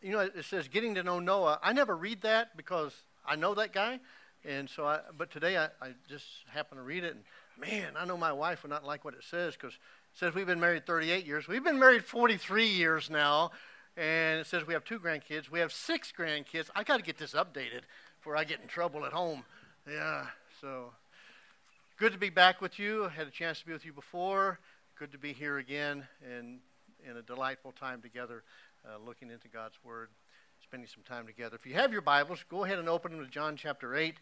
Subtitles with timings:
[0.00, 1.58] You know, it says getting to know Noah.
[1.62, 2.92] I never read that because
[3.26, 3.98] I know that guy.
[4.44, 7.14] And so I, but today I, I just happened to read it.
[7.14, 7.24] And
[7.58, 10.46] man, I know my wife would not like what it says because it says we've
[10.46, 11.48] been married 38 years.
[11.48, 13.50] We've been married 43 years now.
[13.96, 15.50] And it says we have two grandkids.
[15.50, 16.70] We have six grandkids.
[16.76, 17.82] I got to get this updated
[18.18, 19.42] before I get in trouble at home.
[19.90, 20.26] Yeah,
[20.60, 20.92] so
[21.98, 23.06] good to be back with you.
[23.06, 24.60] I had a chance to be with you before.
[24.96, 26.60] Good to be here again and
[27.08, 28.44] in a delightful time together
[28.86, 30.08] uh, looking into God's Word,
[30.62, 31.56] spending some time together.
[31.56, 34.14] If you have your Bibles, go ahead and open them to John chapter 8.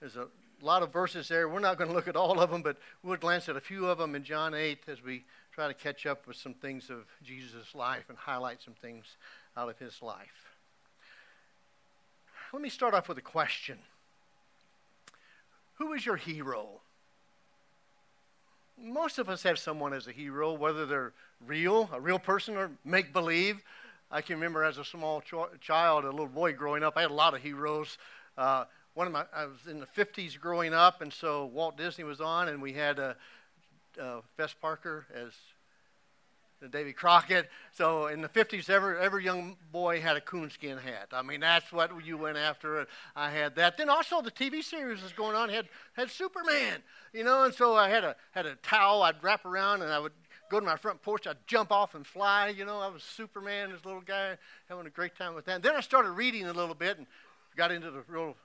[0.00, 0.28] There's a
[0.62, 1.48] lot of verses there.
[1.48, 3.86] We're not going to look at all of them, but we'll glance at a few
[3.86, 7.04] of them in John 8 as we try to catch up with some things of
[7.22, 9.04] Jesus' life and highlight some things
[9.56, 10.56] out of his life.
[12.52, 13.78] Let me start off with a question
[15.74, 16.80] Who is your hero?
[18.82, 21.12] Most of us have someone as a hero, whether they're
[21.46, 23.62] real, a real person, or make believe.
[24.10, 27.10] I can remember as a small ch- child, a little boy growing up, I had
[27.10, 27.96] a lot of heroes.
[28.36, 28.64] Uh,
[28.94, 32.20] one of my, I was in the 50s growing up, and so Walt Disney was
[32.20, 33.14] on, and we had uh,
[34.00, 35.32] uh, Fess Parker as
[36.68, 37.48] Davy Crockett.
[37.72, 41.08] So in the 50s, every, every young boy had a coonskin hat.
[41.12, 42.86] I mean, that's what you went after.
[43.16, 43.78] I had that.
[43.78, 45.48] Then also the TV series was going on.
[45.48, 49.46] Had had Superman, you know, and so I had a had a towel I'd wrap
[49.46, 50.12] around, and I would
[50.50, 52.48] go to my front porch, I'd jump off and fly.
[52.48, 54.36] You know, I was Superman, this little guy,
[54.68, 55.56] having a great time with that.
[55.56, 57.06] And then I started reading a little bit and
[57.56, 58.36] got into the real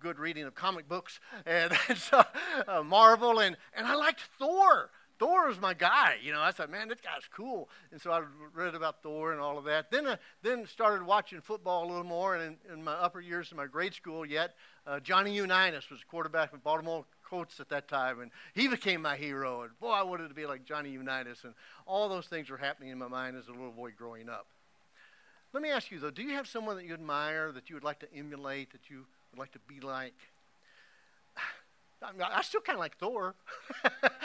[0.00, 2.24] good reading of comic books and, and so,
[2.66, 4.90] uh, Marvel, and, and I liked Thor.
[5.18, 6.42] Thor was my guy, you know.
[6.42, 9.64] I thought, man, this guy's cool, and so I read about Thor and all of
[9.64, 9.90] that.
[9.90, 13.52] Then, uh, then started watching football a little more, and in, in my upper years
[13.52, 17.88] in my grade school, yet uh, Johnny Unitas was quarterback for Baltimore Colts at that
[17.88, 19.62] time, and he became my hero.
[19.62, 21.54] And boy, I wanted to be like Johnny Unitas, and
[21.86, 24.46] all those things were happening in my mind as a little boy growing up.
[25.54, 27.84] Let me ask you though, do you have someone that you admire, that you would
[27.84, 30.14] like to emulate, that you would like to be like?
[32.02, 33.36] I still kind of like Thor.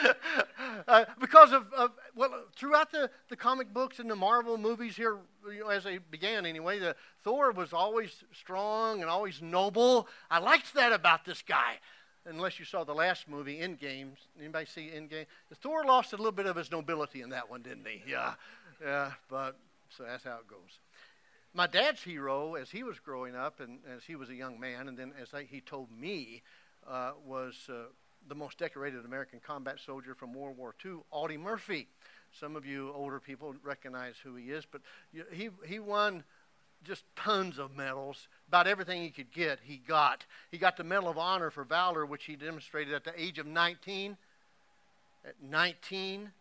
[0.88, 5.18] uh, because of, of, well, throughout the, the comic books and the Marvel movies here,
[5.50, 10.08] you know, as they began anyway, the Thor was always strong and always noble.
[10.30, 11.78] I liked that about this guy.
[12.26, 14.10] Unless you saw the last movie, Endgame.
[14.38, 15.26] Anybody see Endgame?
[15.48, 18.02] The Thor lost a little bit of his nobility in that one, didn't he?
[18.06, 18.34] Yeah,
[18.82, 19.12] yeah.
[19.28, 19.56] But
[19.88, 20.80] so that's how it goes.
[21.54, 24.86] My dad's hero, as he was growing up and as he was a young man,
[24.86, 26.42] and then as I, he told me
[26.86, 27.86] uh, was uh,
[28.28, 31.88] the most decorated American combat soldier from World War II, Audie Murphy.
[32.38, 34.82] Some of you older people recognize who he is, but
[35.32, 36.22] he, he won
[36.84, 38.28] just tons of medals.
[38.48, 40.24] About everything he could get, he got.
[40.50, 43.46] He got the Medal of Honor for Valor, which he demonstrated at the age of
[43.46, 44.16] 19.
[45.24, 46.32] At 19,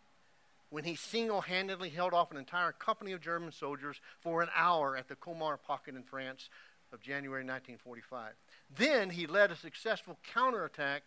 [0.70, 4.96] when he single handedly held off an entire company of German soldiers for an hour
[4.96, 6.50] at the Colmar Pocket in France
[6.94, 8.34] of January 1945.
[8.76, 11.04] Then he led a successful counterattack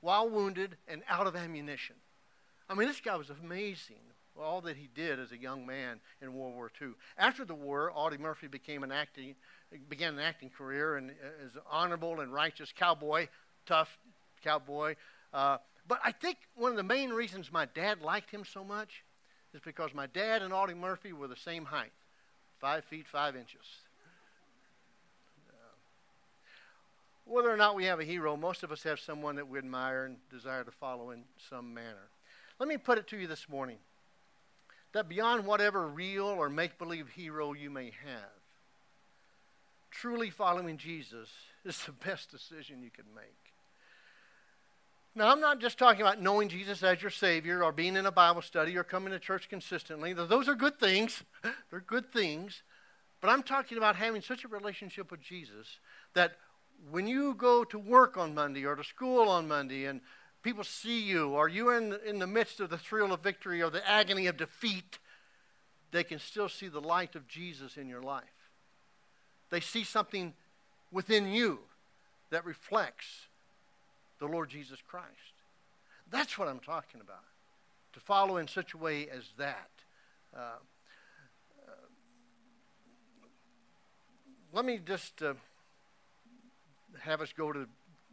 [0.00, 1.96] while wounded and out of ammunition.
[2.68, 3.96] I mean, this guy was amazing,
[4.40, 6.88] all that he did as a young man in World War II.
[7.18, 9.34] After the war, Audie Murphy became an acting,
[9.88, 13.28] began an acting career and uh, as an honorable and righteous cowboy,
[13.66, 13.96] tough
[14.42, 14.96] cowboy.
[15.32, 19.04] Uh, but I think one of the main reasons my dad liked him so much
[19.52, 21.92] is because my dad and Audie Murphy were the same height,
[22.60, 23.66] five feet five inches.
[27.26, 30.04] whether or not we have a hero, most of us have someone that we admire
[30.04, 32.10] and desire to follow in some manner.
[32.58, 33.78] Let me put it to you this morning
[34.94, 38.30] that beyond whatever real or make believe hero you may have,
[39.90, 41.28] truly following Jesus
[41.64, 43.24] is the best decision you can make.
[45.16, 48.10] Now, I'm not just talking about knowing Jesus as your Savior or being in a
[48.10, 50.12] Bible study or coming to church consistently.
[50.12, 51.22] Those are good things.
[51.70, 52.62] They're good things.
[53.20, 55.78] But I'm talking about having such a relationship with Jesus
[56.14, 56.32] that
[56.90, 60.00] when you go to work on Monday or to school on Monday and
[60.44, 63.70] people see you, or you're in, in the midst of the thrill of victory or
[63.70, 64.98] the agony of defeat,
[65.90, 68.22] they can still see the light of Jesus in your life.
[69.50, 70.34] They see something
[70.92, 71.58] within you
[72.30, 73.26] that reflects
[74.20, 75.08] the Lord Jesus Christ.
[76.10, 77.24] That's what I'm talking about.
[77.94, 79.70] To follow in such a way as that.
[80.36, 80.40] Uh,
[81.66, 81.70] uh,
[84.52, 85.22] let me just.
[85.22, 85.34] Uh,
[87.00, 87.60] have us go to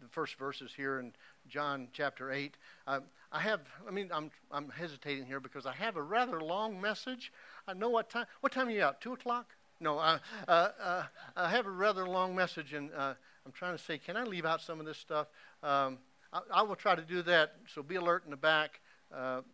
[0.02, 1.14] the first verses here in
[1.48, 2.56] John chapter 8.
[2.88, 3.00] Uh,
[3.32, 7.32] I have, I mean, I'm, I'm hesitating here because I have a rather long message.
[7.68, 9.02] I know what time, what time are you out?
[9.02, 9.48] 2 o'clock?
[9.80, 11.04] No, uh, uh, uh,
[11.36, 13.16] I have a rather long message, and uh,
[13.46, 15.28] I'm trying to say, can I leave out some of this stuff?
[15.64, 15.98] Um,
[16.32, 18.80] I, I, will try to do that, so be alert in the back,
[19.10, 19.46] but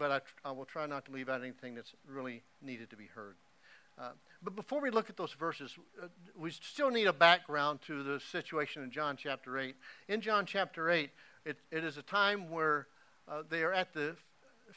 [0.00, 3.34] I, I, will try not to leave out anything that's really needed to be heard.
[4.46, 6.06] But before we look at those verses, uh,
[6.38, 9.74] we still need a background to the situation in John chapter 8.
[10.06, 11.10] In John chapter 8,
[11.44, 12.86] it, it is a time where
[13.26, 14.14] uh, they are at the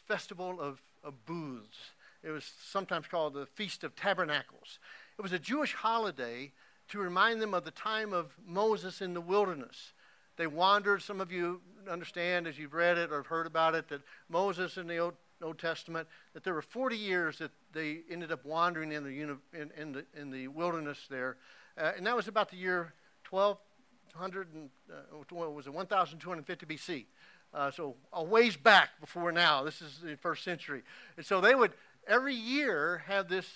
[0.08, 1.78] festival of, of booths.
[2.24, 4.80] It was sometimes called the Feast of Tabernacles.
[5.20, 6.52] It was a Jewish holiday
[6.88, 9.94] to remind them of the time of Moses in the wilderness.
[10.36, 14.02] They wandered, some of you understand as you've read it or heard about it, that
[14.30, 18.46] Moses in the Old, Old Testament, that there were 40 years that they ended up
[18.46, 21.38] wandering in the, in, in the, in the wilderness there.
[21.78, 22.94] Uh, and that was about the year
[23.30, 25.16] 1200, and, uh,
[25.50, 27.06] was it, 1250 BC.
[27.54, 29.64] Uh, so a ways back before now.
[29.64, 30.84] This is the first century.
[31.18, 31.72] And so they would
[32.08, 33.48] every year have this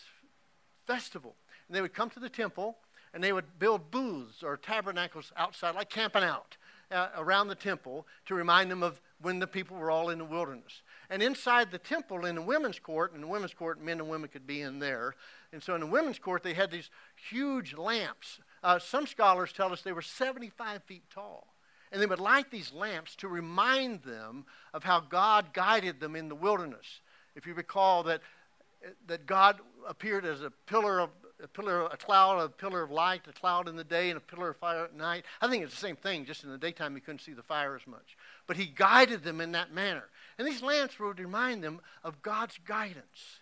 [0.86, 1.36] festival.
[1.68, 2.78] And they would come to the temple
[3.14, 6.58] and they would build booths or tabernacles outside, like camping out
[6.92, 10.26] uh, around the temple to remind them of when the people were all in the
[10.26, 10.82] wilderness.
[11.14, 14.30] And inside the temple, in the women's court, in the women's court, men and women
[14.30, 15.14] could be in there.
[15.52, 16.90] And so in the women's court, they had these
[17.30, 18.40] huge lamps.
[18.64, 21.54] Uh, some scholars tell us they were 75 feet tall.
[21.92, 26.30] And they would light these lamps to remind them of how God guided them in
[26.30, 27.02] the wilderness.
[27.36, 28.22] If you recall that,
[29.06, 31.12] that God appeared as a pillar of
[31.44, 34.22] a pillar, a cloud, a pillar of light, a cloud in the day, and a
[34.22, 35.26] pillar of fire at night.
[35.42, 36.26] I think it's the same thing.
[36.26, 38.18] Just in the daytime, you couldn't see the fire as much.
[38.48, 40.06] But He guided them in that manner.
[40.38, 43.40] And these lamps would remind them of God's guidance,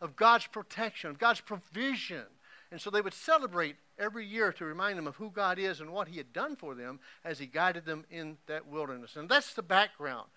[0.00, 2.24] of God's protection, of God's provision.
[2.70, 5.90] And so they would celebrate every year to remind them of who God is and
[5.90, 9.16] what He had done for them as He guided them in that wilderness.
[9.16, 10.28] And that's the background.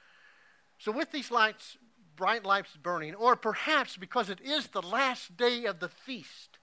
[0.80, 1.78] So, with these lights,
[2.16, 6.60] bright lights burning, or perhaps because it is the last day of the feast,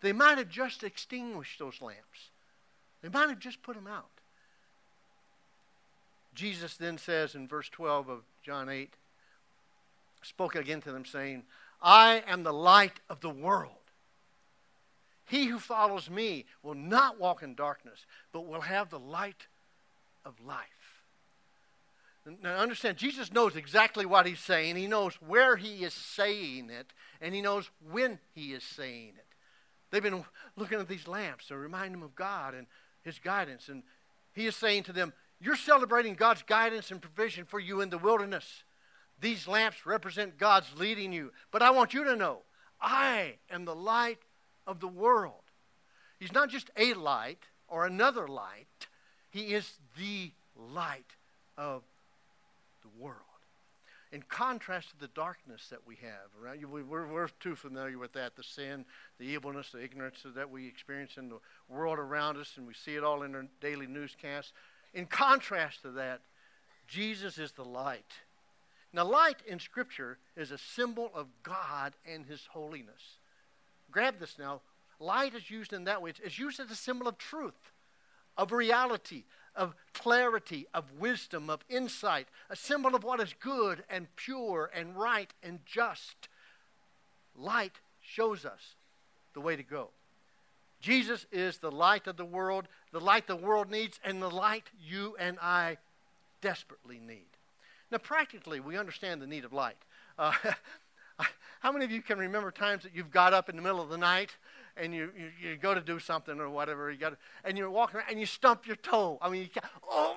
[0.00, 2.30] they might have just extinguished those lamps.
[3.02, 4.19] They might have just put them out.
[6.40, 8.94] Jesus then says in verse 12 of John 8,
[10.22, 11.42] spoke again to them, saying,
[11.82, 13.74] I am the light of the world.
[15.26, 19.48] He who follows me will not walk in darkness, but will have the light
[20.24, 21.02] of life.
[22.42, 24.76] Now, understand, Jesus knows exactly what he's saying.
[24.76, 26.86] He knows where he is saying it,
[27.20, 29.26] and he knows when he is saying it.
[29.90, 30.24] They've been
[30.56, 32.66] looking at these lamps to remind them of God and
[33.02, 33.68] his guidance.
[33.68, 33.82] And
[34.32, 37.98] he is saying to them, You're celebrating God's guidance and provision for you in the
[37.98, 38.64] wilderness.
[39.20, 41.32] These lamps represent God's leading you.
[41.50, 42.40] But I want you to know,
[42.80, 44.20] I am the light
[44.66, 45.42] of the world.
[46.18, 48.66] He's not just a light or another light,
[49.30, 51.16] He is the light
[51.56, 51.82] of
[52.82, 53.16] the world.
[54.12, 56.58] In contrast to the darkness that we have, right?
[56.68, 58.84] We're, we're too familiar with that the sin,
[59.18, 61.38] the evilness, the ignorance that we experience in the
[61.68, 64.52] world around us, and we see it all in our daily newscasts.
[64.92, 66.20] In contrast to that,
[66.86, 68.12] Jesus is the light.
[68.92, 73.18] Now, light in Scripture is a symbol of God and His holiness
[73.90, 74.60] grab this now.
[74.98, 76.12] Light is used in that way.
[76.22, 77.72] It's used as a symbol of truth,
[78.36, 84.14] of reality, of clarity, of wisdom, of insight, a symbol of what is good and
[84.16, 86.28] pure and right and just.
[87.34, 88.76] Light shows us
[89.34, 89.90] the way to go.
[90.80, 94.64] Jesus is the light of the world, the light the world needs, and the light
[94.80, 95.76] you and I
[96.40, 97.26] desperately need.
[97.90, 99.76] Now, practically, we understand the need of light.
[100.18, 100.32] Uh,
[101.60, 103.90] How many of you can remember times that you've got up in the middle of
[103.90, 104.34] the night
[104.78, 107.96] and you, you, you go to do something or whatever, you got and you're walking
[107.98, 109.18] around and you stump your toe?
[109.20, 109.60] I mean, you
[109.90, 110.16] oh,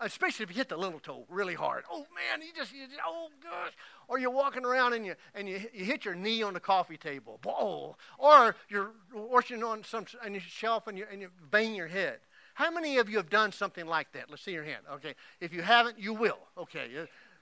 [0.00, 1.84] especially if you hit the little toe really hard.
[1.90, 3.72] Oh man, you just, you just oh gosh.
[4.08, 6.96] Or you're walking around and you and you, you hit your knee on the coffee
[6.96, 7.40] table.
[7.46, 7.96] Oh.
[8.18, 12.18] Or you're washing on some on your shelf and you and you bang your head.
[12.54, 14.28] How many of you have done something like that?
[14.28, 14.82] Let's see your hand.
[14.94, 15.14] Okay.
[15.40, 16.38] If you haven't, you will.
[16.58, 16.88] Okay.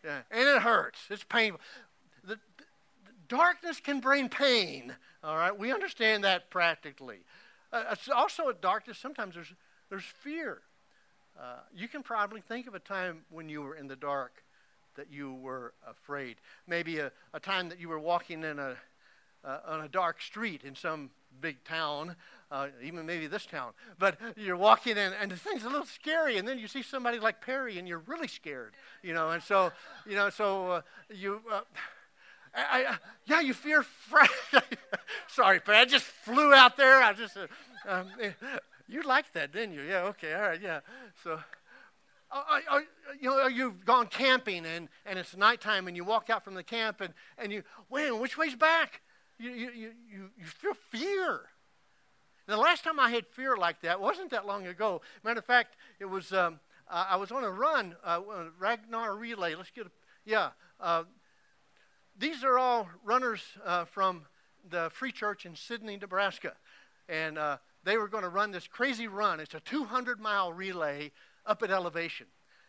[0.04, 0.20] Yeah.
[0.30, 1.00] And it hurts.
[1.10, 1.60] It's painful.
[2.24, 2.38] The,
[3.30, 4.94] darkness can bring pain.
[5.24, 7.20] All right, we understand that practically.
[7.72, 9.54] Uh, also, at darkness, sometimes there's
[9.88, 10.60] there's fear.
[11.40, 14.42] Uh, you can probably think of a time when you were in the dark
[14.96, 16.36] that you were afraid.
[16.66, 18.76] Maybe a, a time that you were walking in a
[19.42, 21.08] uh, on a dark street in some
[21.40, 22.14] big town,
[22.50, 23.72] uh, even maybe this town.
[23.98, 27.18] But you're walking in, and the thing's a little scary, and then you see somebody
[27.18, 29.30] like Perry, and you're really scared, you know.
[29.30, 29.72] And so,
[30.06, 31.60] you know, so uh, you uh,
[32.54, 33.84] I, I, yeah, you fear.
[35.28, 37.02] Sorry, but I just flew out there.
[37.02, 37.46] I just, uh,
[37.88, 38.08] um,
[38.90, 39.82] you liked that, didn't you?
[39.82, 40.02] Yeah.
[40.02, 40.34] Okay.
[40.34, 40.60] All right.
[40.60, 40.80] Yeah.
[41.22, 41.38] So,
[42.30, 42.82] are, are,
[43.20, 46.62] you know, you've gone camping and, and it's nighttime and you walk out from the
[46.62, 49.00] camp and, and you, wait, which way's back?
[49.38, 51.40] You, you, you, you feel fear.
[52.46, 55.02] The last time I had fear like that wasn't that long ago.
[55.24, 58.20] Matter of fact, it was um, uh, I was on a run, uh,
[58.58, 59.54] Ragnar Relay.
[59.54, 59.90] Let's get a,
[60.24, 60.50] yeah.
[60.80, 61.04] Uh,
[62.18, 64.22] these are all runners uh, from
[64.68, 66.54] the Free Church in Sidney, Nebraska,
[67.08, 69.40] and uh, they were going to run this crazy run.
[69.40, 71.12] It's a 200 mile relay
[71.46, 72.26] up at elevation.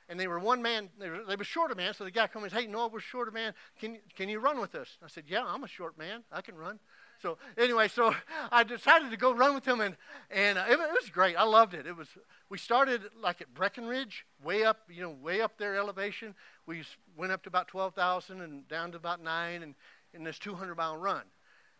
[0.09, 2.27] And they were one man, they were, they were short a man, so the guy
[2.27, 3.53] comes Hey, Noah, we're short a man.
[3.79, 4.97] Can, can you run with us?
[5.03, 6.23] I said, Yeah, I'm a short man.
[6.31, 6.79] I can run.
[7.21, 8.13] So anyway, so
[8.51, 9.95] I decided to go run with him, and,
[10.29, 11.35] and uh, it, was great.
[11.35, 11.85] I loved it.
[11.85, 12.07] It was
[12.49, 16.35] we started like at Breckenridge, way up, you know, way up there elevation.
[16.65, 16.83] We
[17.15, 19.75] went up to about 12,000 and down to about nine, and
[20.13, 21.23] in this 200 mile run.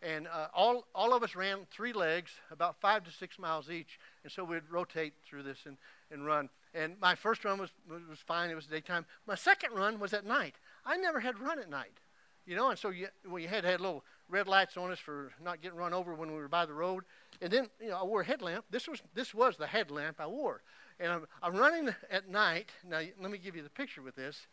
[0.02, 3.98] And uh, all, all of us ran three legs, about five to six miles each.
[4.24, 5.76] And so we'd rotate through this and,
[6.10, 6.48] and run.
[6.74, 9.06] And my first run was, was fine, it was daytime.
[9.26, 10.56] My second run was at night.
[10.84, 12.00] I never had run at night,
[12.46, 15.60] you know, and so you, we had had little red lights on us for not
[15.60, 17.04] getting run over when we were by the road.
[17.40, 18.64] And then, you know, I wore a headlamp.
[18.70, 20.62] This was, this was the headlamp I wore.
[20.98, 22.70] And I'm, I'm running at night.
[22.88, 24.46] Now, let me give you the picture with this.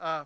[0.00, 0.24] Uh,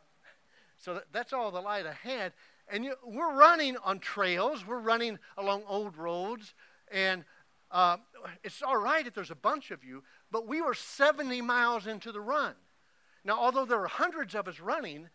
[0.77, 2.33] so that, that's all the light I had.
[2.71, 6.55] And you, we're running on trails, we're running along old roads,
[6.91, 7.25] and
[7.71, 7.97] uh,
[8.43, 12.13] it's all right if there's a bunch of you, but we were 70 miles into
[12.13, 12.55] the run.
[13.25, 15.09] Now, although there were hundreds of us running,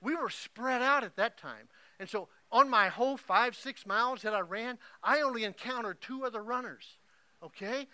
[0.00, 1.68] we were spread out at that time.
[2.00, 6.24] And so, on my whole five, six miles that I ran, I only encountered two
[6.24, 6.98] other runners.
[7.42, 7.86] Okay?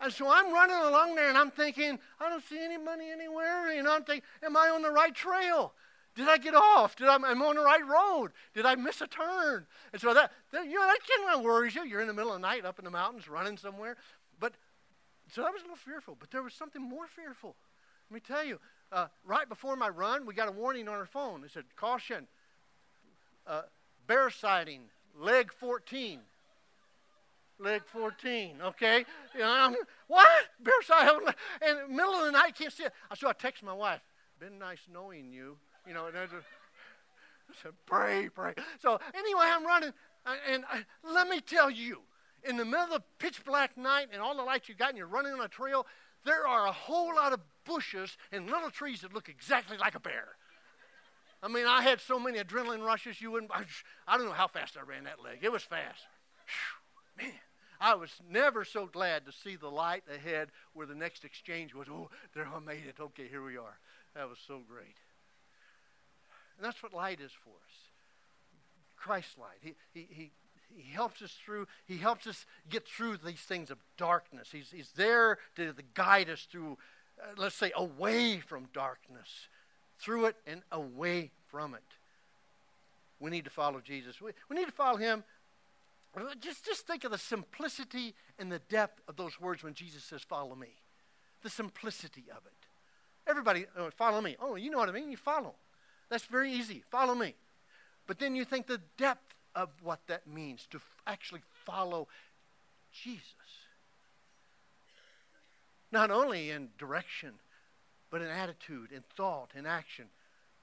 [0.00, 3.72] And so I'm running along there and I'm thinking, I don't see any money anywhere.
[3.72, 5.72] You know, I'm thinking, am I on the right trail?
[6.14, 6.96] Did I get off?
[6.96, 8.32] Did I, am on the right road?
[8.54, 9.66] Did I miss a turn?
[9.92, 11.84] And so that, that you know, that kind of worries you.
[11.84, 13.96] You're in the middle of the night up in the mountains running somewhere.
[14.38, 14.52] But
[15.30, 16.16] so I was a little fearful.
[16.18, 17.56] But there was something more fearful.
[18.10, 18.58] Let me tell you.
[18.90, 21.42] Uh, right before my run, we got a warning on our phone.
[21.44, 22.28] It said, "Caution:
[23.46, 23.62] uh,
[24.06, 24.82] bear sighting,
[25.18, 26.20] leg 14."
[27.58, 29.04] Leg 14, okay?
[29.34, 29.76] You know,
[30.08, 30.26] what?
[30.60, 31.20] Bear sighting.
[31.62, 32.92] And middle of the night, can't see it.
[33.16, 34.00] So I text my wife,
[34.40, 35.58] been nice knowing you.
[35.86, 36.46] You know, and I just
[37.62, 38.54] said, pray, pray.
[38.80, 39.92] So anyway, I'm running,
[40.48, 41.98] and I, let me tell you,
[42.44, 45.06] in the middle of pitch black night and all the lights you got, and you're
[45.06, 45.86] running on a trail,
[46.24, 50.00] there are a whole lot of bushes and little trees that look exactly like a
[50.00, 50.28] bear.
[51.42, 53.64] I mean, I had so many adrenaline rushes, you wouldn't, I,
[54.06, 55.40] I don't know how fast I ran that leg.
[55.42, 56.06] It was fast.
[57.18, 57.32] Man,
[57.80, 61.88] I was never so glad to see the light ahead where the next exchange was.
[61.90, 63.00] Oh, there I made it.
[63.00, 63.78] Okay, here we are.
[64.14, 64.96] That was so great.
[66.62, 67.74] And that's what light is for us.
[68.96, 69.58] Christ light.
[69.60, 70.30] He, he, he,
[70.76, 74.50] he helps us through, he helps us get through these things of darkness.
[74.52, 76.78] He's, he's there to, to guide us through,
[77.20, 79.48] uh, let's say, away from darkness,
[79.98, 81.82] through it and away from it.
[83.18, 84.20] We need to follow Jesus.
[84.20, 85.24] We, we need to follow him.
[86.40, 90.22] Just, just think of the simplicity and the depth of those words when Jesus says,
[90.22, 90.68] Follow me.
[91.42, 92.68] The simplicity of it.
[93.28, 94.36] Everybody, oh, follow me.
[94.38, 95.10] Oh, you know what I mean?
[95.10, 95.54] You follow.
[96.12, 96.84] That's very easy.
[96.90, 97.34] Follow me.
[98.06, 102.06] But then you think the depth of what that means to actually follow
[102.92, 103.24] Jesus.
[105.90, 107.30] Not only in direction,
[108.10, 110.04] but in attitude, in thought, in action.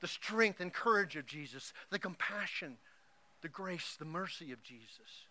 [0.01, 2.77] The strength and courage of Jesus, the compassion,
[3.41, 5.25] the grace, the mercy of Jesus.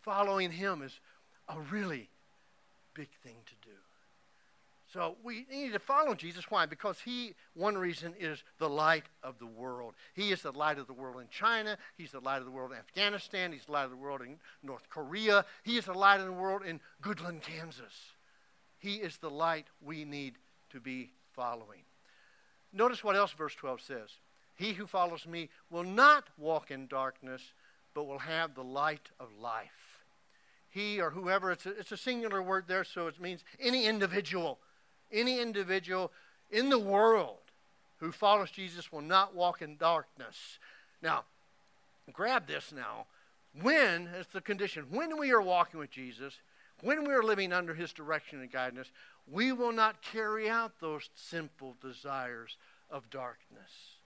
[0.00, 0.98] Following him is
[1.50, 2.08] a really
[2.94, 3.76] big thing to do.
[4.92, 6.50] So we need to follow Jesus.
[6.50, 6.66] Why?
[6.66, 9.94] Because he, one reason, is the light of the world.
[10.14, 11.78] He is the light of the world in China.
[11.96, 13.52] He's the light of the world in Afghanistan.
[13.52, 15.46] He's the light of the world in North Korea.
[15.62, 17.94] He is the light of the world in Goodland, Kansas.
[18.78, 20.34] He is the light we need
[20.70, 21.84] to be following.
[22.72, 24.10] Notice what else verse 12 says.
[24.56, 27.54] He who follows me will not walk in darkness,
[27.94, 30.02] but will have the light of life.
[30.68, 34.58] He or whoever, it's a, it's a singular word there, so it means any individual
[35.12, 36.10] any individual
[36.50, 37.38] in the world
[37.98, 40.58] who follows Jesus will not walk in darkness.
[41.02, 41.24] Now,
[42.12, 43.06] grab this now.
[43.60, 46.38] When, is the condition, when we are walking with Jesus,
[46.80, 48.90] when we are living under his direction and guidance,
[49.30, 52.56] we will not carry out those sinful desires
[52.90, 53.96] of darkness.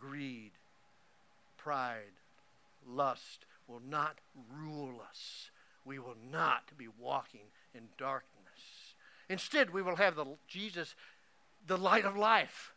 [0.00, 0.50] Greed,
[1.56, 2.16] pride,
[2.88, 4.18] lust will not
[4.52, 5.50] rule us.
[5.84, 8.31] We will not be walking in darkness.
[9.28, 10.94] Instead, we will have the Jesus,
[11.66, 12.72] the light of life.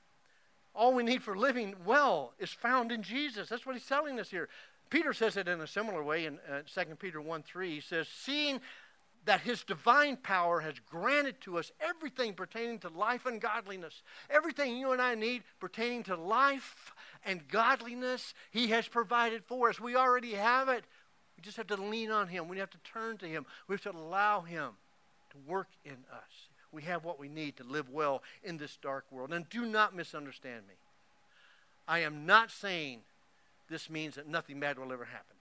[0.73, 3.49] All we need for living well is found in Jesus.
[3.49, 4.49] That's what he's telling us here.
[4.89, 7.75] Peter says it in a similar way in uh, 2 Peter 1 3.
[7.75, 8.59] He says, Seeing
[9.25, 14.77] that his divine power has granted to us everything pertaining to life and godliness, everything
[14.77, 16.93] you and I need pertaining to life
[17.25, 19.79] and godliness, he has provided for us.
[19.79, 20.83] We already have it.
[21.37, 22.47] We just have to lean on him.
[22.47, 23.45] We have to turn to him.
[23.67, 24.71] We have to allow him
[25.35, 26.49] to work in us.
[26.71, 29.33] We have what we need to live well in this dark world.
[29.33, 30.75] And do not misunderstand me.
[31.87, 33.01] I am not saying
[33.69, 35.35] this means that nothing bad will ever happen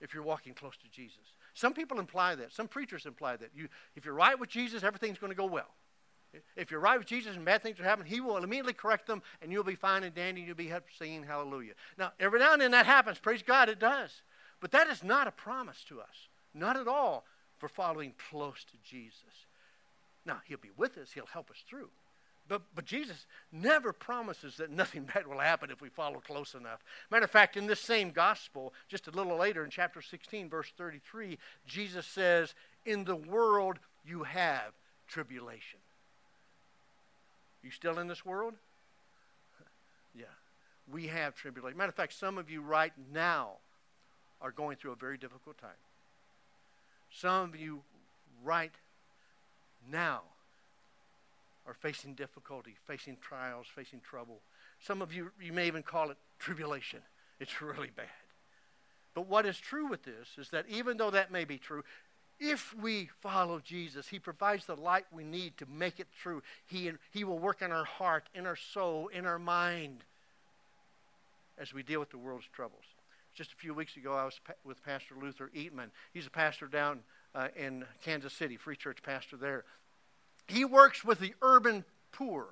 [0.00, 1.18] if you're walking close to Jesus.
[1.54, 2.52] Some people imply that.
[2.52, 3.50] Some preachers imply that.
[3.54, 5.70] You, if you're right with Jesus, everything's going to go well.
[6.54, 9.22] If you're right with Jesus and bad things are happening, He will immediately correct them
[9.40, 11.72] and you'll be fine and dandy and you'll be singing hallelujah.
[11.96, 13.18] Now, every now and then that happens.
[13.18, 14.22] Praise God, it does.
[14.60, 16.28] But that is not a promise to us.
[16.52, 17.24] Not at all
[17.58, 19.46] for following close to Jesus.
[20.24, 21.88] Now, He'll be with us, He'll help us through.
[22.48, 26.84] But, but Jesus never promises that nothing bad will happen if we follow close enough.
[27.10, 30.72] Matter of fact, in this same gospel, just a little later in chapter 16, verse
[30.76, 34.72] 33, Jesus says, In the world you have
[35.08, 35.80] tribulation.
[37.62, 38.54] You still in this world?
[40.14, 40.24] yeah.
[40.90, 41.76] We have tribulation.
[41.76, 43.54] Matter of fact, some of you right now
[44.40, 45.70] are going through a very difficult time.
[47.20, 47.80] Some of you
[48.44, 48.72] right
[49.90, 50.22] now
[51.66, 54.40] are facing difficulty, facing trials, facing trouble.
[54.80, 57.00] Some of you, you may even call it tribulation.
[57.40, 58.06] It's really bad.
[59.14, 61.84] But what is true with this is that even though that may be true,
[62.38, 66.42] if we follow Jesus, He provides the light we need to make it through.
[66.66, 70.04] He, he will work in our heart, in our soul, in our mind
[71.58, 72.84] as we deal with the world's troubles.
[73.36, 75.90] Just a few weeks ago, I was pa- with Pastor Luther Eatman.
[76.14, 77.00] He's a pastor down
[77.34, 79.64] uh, in Kansas City, Free Church pastor there.
[80.46, 82.46] He works with the urban poor.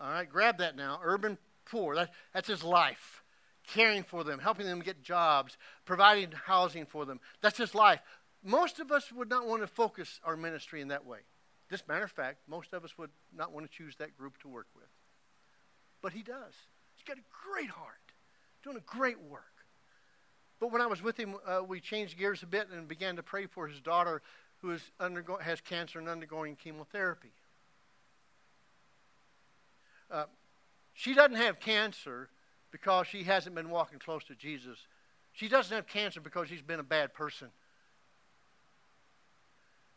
[0.00, 1.00] All right, grab that now.
[1.02, 1.36] Urban
[1.66, 1.94] poor.
[1.94, 3.22] That, that's his life.
[3.66, 7.20] Caring for them, helping them get jobs, providing housing for them.
[7.42, 8.00] That's his life.
[8.42, 11.20] Most of us would not want to focus our ministry in that way.
[11.70, 14.48] Just matter of fact, most of us would not want to choose that group to
[14.48, 14.88] work with.
[16.00, 16.54] But he does.
[16.96, 18.12] He's got a great heart,
[18.62, 19.53] doing a great work.
[20.60, 23.22] But when I was with him, uh, we changed gears a bit and began to
[23.22, 24.22] pray for his daughter
[24.58, 27.32] who is undergo- has cancer and undergoing chemotherapy.
[30.10, 30.24] Uh,
[30.94, 32.28] she doesn't have cancer
[32.70, 34.78] because she hasn't been walking close to Jesus.
[35.32, 37.48] She doesn't have cancer because she's been a bad person.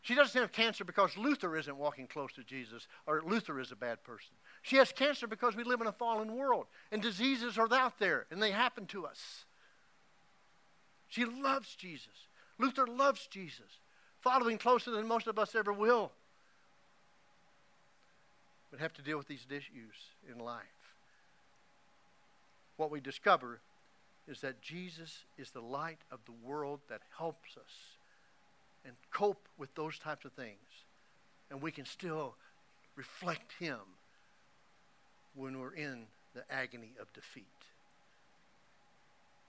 [0.02, 3.76] She doesn't have cancer because Luther isn't walking close to Jesus or Luther is a
[3.76, 4.34] bad person.
[4.62, 8.26] She has cancer because we live in a fallen world and diseases are out there
[8.30, 9.44] and they happen to us.
[11.08, 12.26] She loves Jesus.
[12.58, 13.80] Luther loves Jesus,
[14.20, 16.12] following closer than most of us ever will.
[18.70, 19.94] But have to deal with these issues
[20.30, 20.64] in life.
[22.76, 23.60] What we discover
[24.26, 27.96] is that Jesus is the light of the world that helps us
[28.84, 30.58] and cope with those types of things.
[31.50, 32.34] And we can still
[32.94, 33.78] reflect Him
[35.34, 37.46] when we're in the agony of defeat.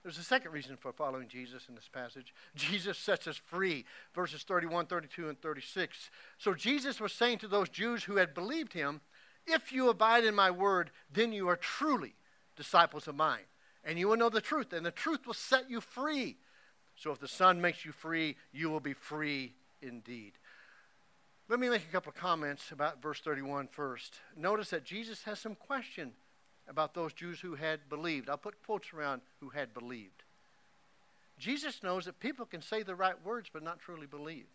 [0.02, 2.32] There's a second reason for following Jesus in this passage.
[2.54, 3.84] Jesus sets us free,
[4.14, 6.10] verses 31, 32, and 36.
[6.38, 9.02] So Jesus was saying to those Jews who had believed him,
[9.46, 12.14] If you abide in my word, then you are truly
[12.56, 13.44] disciples of mine.
[13.84, 16.36] And you will know the truth, and the truth will set you free.
[16.96, 20.32] So if the Son makes you free, you will be free indeed.
[21.48, 24.20] Let me make a couple of comments about verse 31 first.
[24.36, 26.12] Notice that Jesus has some question
[26.70, 28.30] about those Jews who had believed.
[28.30, 30.22] I'll put quotes around who had believed.
[31.38, 34.46] Jesus knows that people can say the right words but not truly believe.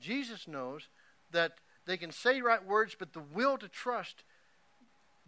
[0.00, 0.88] Jesus knows
[1.32, 1.52] that
[1.86, 4.24] they can say right words, but the will to trust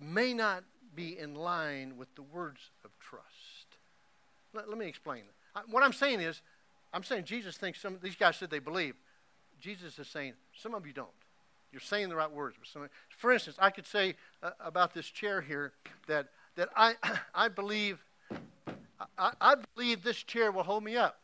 [0.00, 3.78] may not be in line with the words of trust.
[4.54, 5.34] Let, let me explain that
[5.70, 6.42] what I'm saying is,
[6.92, 8.94] I'm saying Jesus thinks some these guys said they believe.
[9.60, 11.08] Jesus is saying some of you don't.
[11.72, 12.56] You're saying the right words.
[13.08, 15.72] For instance, I could say uh, about this chair here
[16.06, 16.94] that that I
[17.34, 17.98] I believe
[19.18, 21.20] I, I believe this chair will hold me up.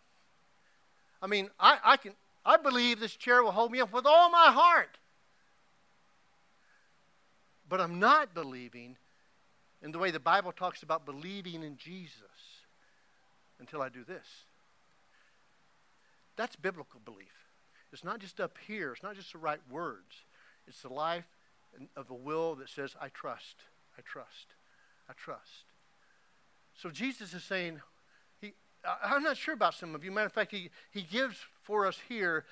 [1.23, 2.13] I mean, I, I can
[2.45, 4.99] I believe this chair will hold me up with all my heart.
[7.69, 8.97] But I'm not believing
[9.83, 12.21] in the way the Bible talks about believing in Jesus
[13.59, 14.27] until I do this.
[16.37, 17.33] That's biblical belief.
[17.93, 20.25] It's not just up here, it's not just the right words.
[20.67, 21.25] It's the life
[21.97, 23.57] of a will that says, I trust,
[23.99, 24.55] I trust,
[25.09, 25.65] I trust.
[26.77, 27.81] So Jesus is saying,
[28.41, 28.53] he,
[29.03, 30.11] I'm not sure about some of you.
[30.11, 32.45] Matter of fact, he, he gives for us here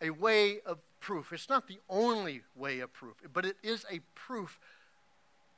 [0.00, 1.32] a way of proof.
[1.32, 4.58] It's not the only way of proof, but it is a proof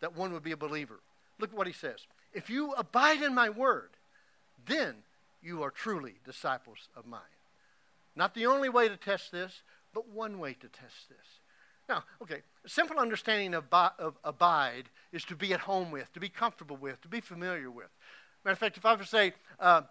[0.00, 1.00] that one would be a believer.
[1.38, 2.06] Look at what he says.
[2.32, 3.90] If you abide in my word,
[4.66, 4.96] then
[5.42, 7.20] you are truly disciples of mine.
[8.14, 9.62] Not the only way to test this,
[9.94, 11.39] but one way to test this.
[11.90, 16.28] Now, okay, simple understanding of, of abide is to be at home with, to be
[16.28, 17.88] comfortable with, to be familiar with.
[18.44, 19.82] Matter of fact, if I were to say, uh,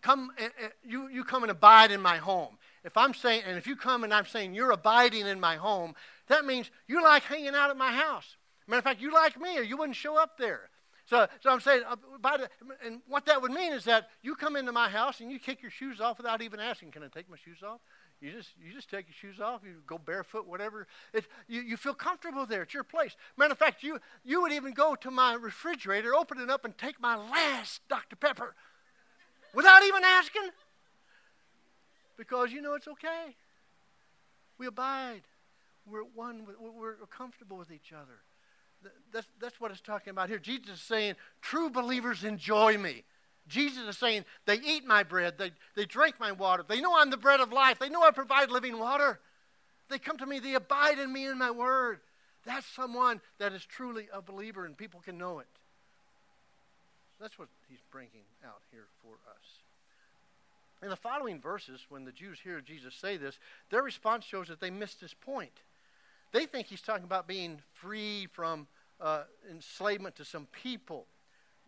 [0.00, 0.48] come, uh,
[0.82, 2.56] you, you come and abide in my home.
[2.84, 5.94] If I'm saying, and if you come and I'm saying you're abiding in my home,
[6.28, 8.36] that means you like hanging out at my house.
[8.66, 10.70] Matter of fact, you like me or you wouldn't show up there.
[11.04, 11.96] So, so I'm saying, uh,
[12.82, 15.60] and what that would mean is that you come into my house and you kick
[15.60, 17.80] your shoes off without even asking, "Can I take my shoes off?"
[18.20, 19.62] You just you just take your shoes off.
[19.64, 20.86] You go barefoot, whatever.
[21.12, 22.62] It, you you feel comfortable there.
[22.62, 23.16] It's your place.
[23.36, 26.76] Matter of fact, you you would even go to my refrigerator, open it up, and
[26.78, 28.54] take my last Dr Pepper,
[29.54, 30.50] without even asking,
[32.16, 33.36] because you know it's okay.
[34.58, 35.22] We abide.
[35.86, 36.46] We're one.
[36.58, 38.20] We're comfortable with each other.
[39.12, 40.38] That's, that's what it's talking about here.
[40.38, 43.04] Jesus is saying, true believers enjoy me.
[43.48, 46.64] Jesus is saying, they eat my bread, they, they drink my water.
[46.66, 49.20] They know I'm the bread of life, they know I provide living water.
[49.90, 52.00] They come to me, they abide in me and my word.
[52.46, 55.46] That's someone that is truly a believer, and people can know it.
[57.20, 59.44] That's what he's bringing out here for us.
[60.82, 63.38] In the following verses, when the Jews hear Jesus say this,
[63.70, 65.62] their response shows that they missed his point.
[66.32, 68.66] They think he's talking about being free from
[69.00, 71.06] uh, enslavement to some people.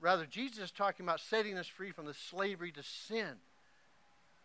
[0.01, 3.37] Rather, Jesus is talking about setting us free from the slavery to sin.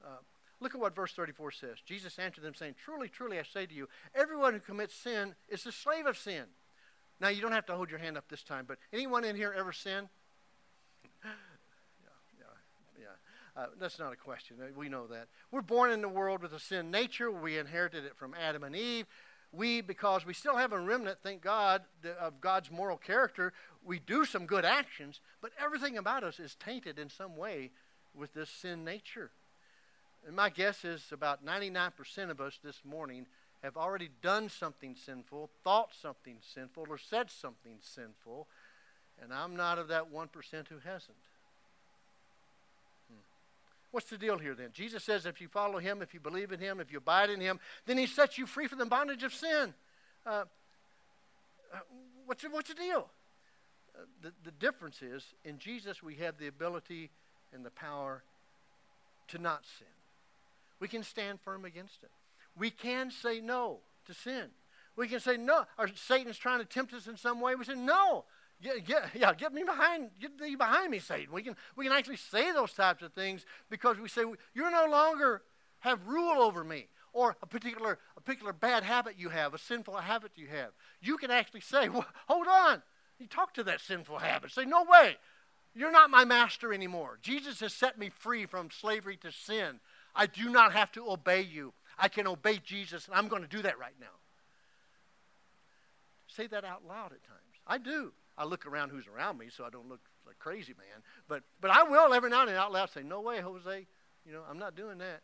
[0.03, 0.17] Uh,
[0.59, 1.77] look at what verse 34 says.
[1.85, 5.63] Jesus answered them, saying, Truly, truly, I say to you, everyone who commits sin is
[5.63, 6.45] the slave of sin.
[7.19, 9.53] Now, you don't have to hold your hand up this time, but anyone in here
[9.55, 10.09] ever sin?
[11.23, 11.31] yeah,
[12.39, 13.03] yeah,
[13.55, 13.61] yeah.
[13.61, 14.55] Uh, that's not a question.
[14.75, 15.27] We know that.
[15.51, 17.29] We're born in the world with a sin nature.
[17.29, 19.05] We inherited it from Adam and Eve
[19.51, 21.83] we, because we still have a remnant, thank God,
[22.19, 26.99] of God's moral character, we do some good actions, but everything about us is tainted
[26.99, 27.71] in some way
[28.13, 29.31] with this sin nature.
[30.25, 33.25] And my guess is about 99% of us this morning
[33.63, 38.47] have already done something sinful, thought something sinful, or said something sinful,
[39.21, 40.29] and I'm not of that 1%
[40.67, 41.17] who hasn't.
[43.91, 44.69] What's the deal here then?
[44.73, 47.41] Jesus says if you follow him, if you believe in him, if you abide in
[47.41, 49.73] him, then he sets you free from the bondage of sin.
[50.25, 50.45] Uh,
[51.73, 51.79] uh,
[52.25, 53.09] what's, what's the deal?
[54.21, 57.11] The, the difference is in Jesus we have the ability
[57.53, 58.23] and the power
[59.29, 59.87] to not sin.
[60.79, 62.11] We can stand firm against it.
[62.57, 64.49] We can say no to sin.
[64.95, 67.55] We can say no, or Satan's trying to tempt us in some way.
[67.55, 68.25] We say, no,
[68.61, 71.33] Get, yeah, get me behind, get me behind me, Satan.
[71.33, 74.21] We can, we can actually say those types of things because we say,
[74.53, 75.41] you're no longer
[75.79, 79.95] have rule over me or a particular, a particular bad habit you have, a sinful
[79.95, 80.69] habit you have.
[81.01, 82.83] You can actually say, well, hold on.
[83.21, 84.51] You talk to that sinful habit.
[84.51, 85.17] Say, no way.
[85.75, 87.19] You're not my master anymore.
[87.21, 89.79] Jesus has set me free from slavery to sin.
[90.15, 91.73] I do not have to obey you.
[91.99, 94.07] I can obey Jesus, and I'm going to do that right now.
[96.27, 97.61] Say that out loud at times.
[97.67, 98.11] I do.
[98.37, 101.03] I look around who's around me so I don't look like crazy man.
[101.27, 103.85] But but I will every now and then out loud say, No way, Jose,
[104.25, 105.21] you know, I'm not doing that.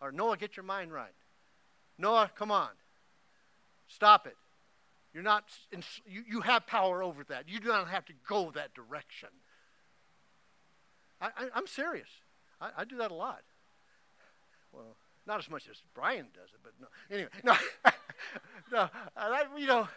[0.00, 1.14] Or Noah, get your mind right.
[1.98, 2.70] Noah, come on.
[3.88, 4.36] Stop it.
[5.12, 5.44] You're not
[6.06, 7.48] you, you have power over that.
[7.48, 9.30] You do not have to go that direction.
[11.20, 12.08] I, am serious.
[12.60, 13.42] I, I do that a lot.
[14.72, 14.96] Well,
[15.26, 16.86] not as much as Brian does it, but no.
[17.10, 17.54] Anyway, no,
[18.72, 18.88] no.
[19.16, 19.88] I, you know,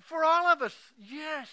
[0.00, 1.48] for all of us, yes.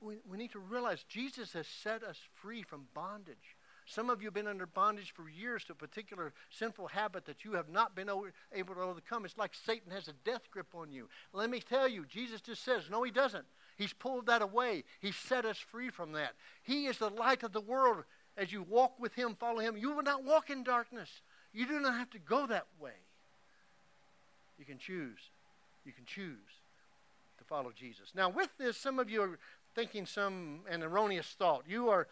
[0.00, 3.55] We, we need to realize Jesus has set us free from bondage.
[3.86, 7.44] Some of you have been under bondage for years to a particular sinful habit that
[7.44, 8.10] you have not been
[8.52, 9.24] able to overcome.
[9.24, 11.08] It's like Satan has a death grip on you.
[11.32, 13.46] Let me tell you, Jesus just says, no, he doesn't.
[13.78, 14.84] He's pulled that away.
[15.00, 16.32] He set us free from that.
[16.62, 18.04] He is the light of the world.
[18.36, 21.08] As you walk with him, follow him, you will not walk in darkness.
[21.52, 22.92] You do not have to go that way.
[24.58, 25.30] You can choose
[25.86, 26.60] you can choose
[27.38, 28.10] to follow Jesus.
[28.14, 29.38] Now, with this, some of you are
[29.74, 31.62] thinking some an erroneous thought.
[31.66, 32.08] You are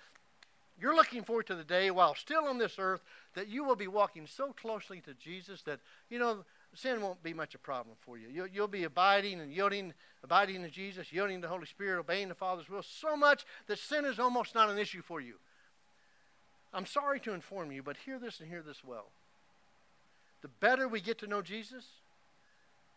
[0.80, 3.02] you're looking forward to the day while still on this earth
[3.34, 7.32] that you will be walking so closely to Jesus that you know sin won't be
[7.32, 8.28] much of a problem for you.
[8.28, 12.28] You'll, you'll be abiding and yielding, abiding in Jesus, yielding to the Holy Spirit, obeying
[12.28, 15.34] the Father's will so much that sin is almost not an issue for you.
[16.72, 19.06] I'm sorry to inform you, but hear this and hear this well.
[20.42, 21.84] The better we get to know Jesus,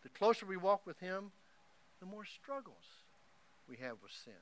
[0.02, 1.30] the closer we walk with Him,
[2.00, 2.74] the more struggles
[3.68, 4.34] we have with sin.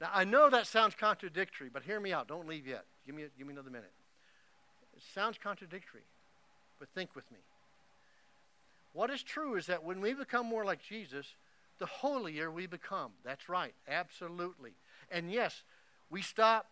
[0.00, 2.28] Now, I know that sounds contradictory, but hear me out.
[2.28, 2.84] Don't leave yet.
[3.06, 3.92] Give me, give me another minute.
[4.96, 6.04] It sounds contradictory,
[6.78, 7.38] but think with me.
[8.92, 11.26] What is true is that when we become more like Jesus,
[11.78, 13.12] the holier we become.
[13.24, 14.72] That's right, absolutely.
[15.10, 15.62] And yes,
[16.10, 16.66] we stop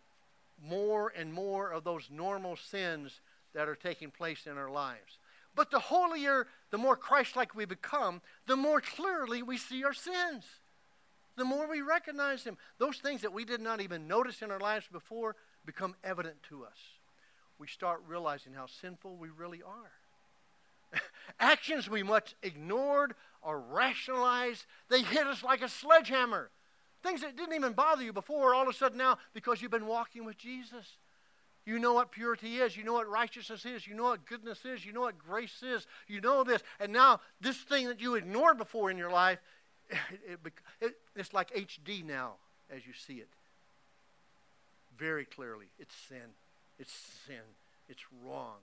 [0.64, 3.20] more and more of those normal sins
[3.54, 5.18] that are taking place in our lives.
[5.54, 9.92] But the holier, the more Christ like we become, the more clearly we see our
[9.92, 10.44] sins.
[11.36, 12.58] The more we recognize them.
[12.78, 16.64] Those things that we did not even notice in our lives before become evident to
[16.64, 16.76] us.
[17.58, 21.00] We start realizing how sinful we really are.
[21.40, 26.50] Actions we much ignored or rationalized, they hit us like a sledgehammer.
[27.02, 29.86] Things that didn't even bother you before, all of a sudden now, because you've been
[29.86, 30.96] walking with Jesus.
[31.64, 32.76] You know what purity is.
[32.76, 33.86] You know what righteousness is.
[33.86, 34.84] You know what goodness is.
[34.84, 35.86] You know what grace is.
[36.08, 36.62] You know this.
[36.80, 39.38] And now, this thing that you ignored before in your life,
[40.26, 40.38] it,
[40.80, 42.34] it, it's like HD now
[42.70, 43.28] as you see it.
[44.96, 46.34] Very clearly, it's sin.
[46.78, 46.92] It's
[47.26, 47.42] sin.
[47.88, 48.58] It's wrong.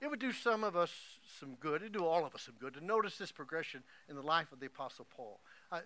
[0.00, 0.90] It would do some of us
[1.38, 1.80] some good.
[1.80, 4.50] It would do all of us some good to notice this progression in the life
[4.52, 5.38] of the Apostle Paul.
[5.70, 5.78] Uh,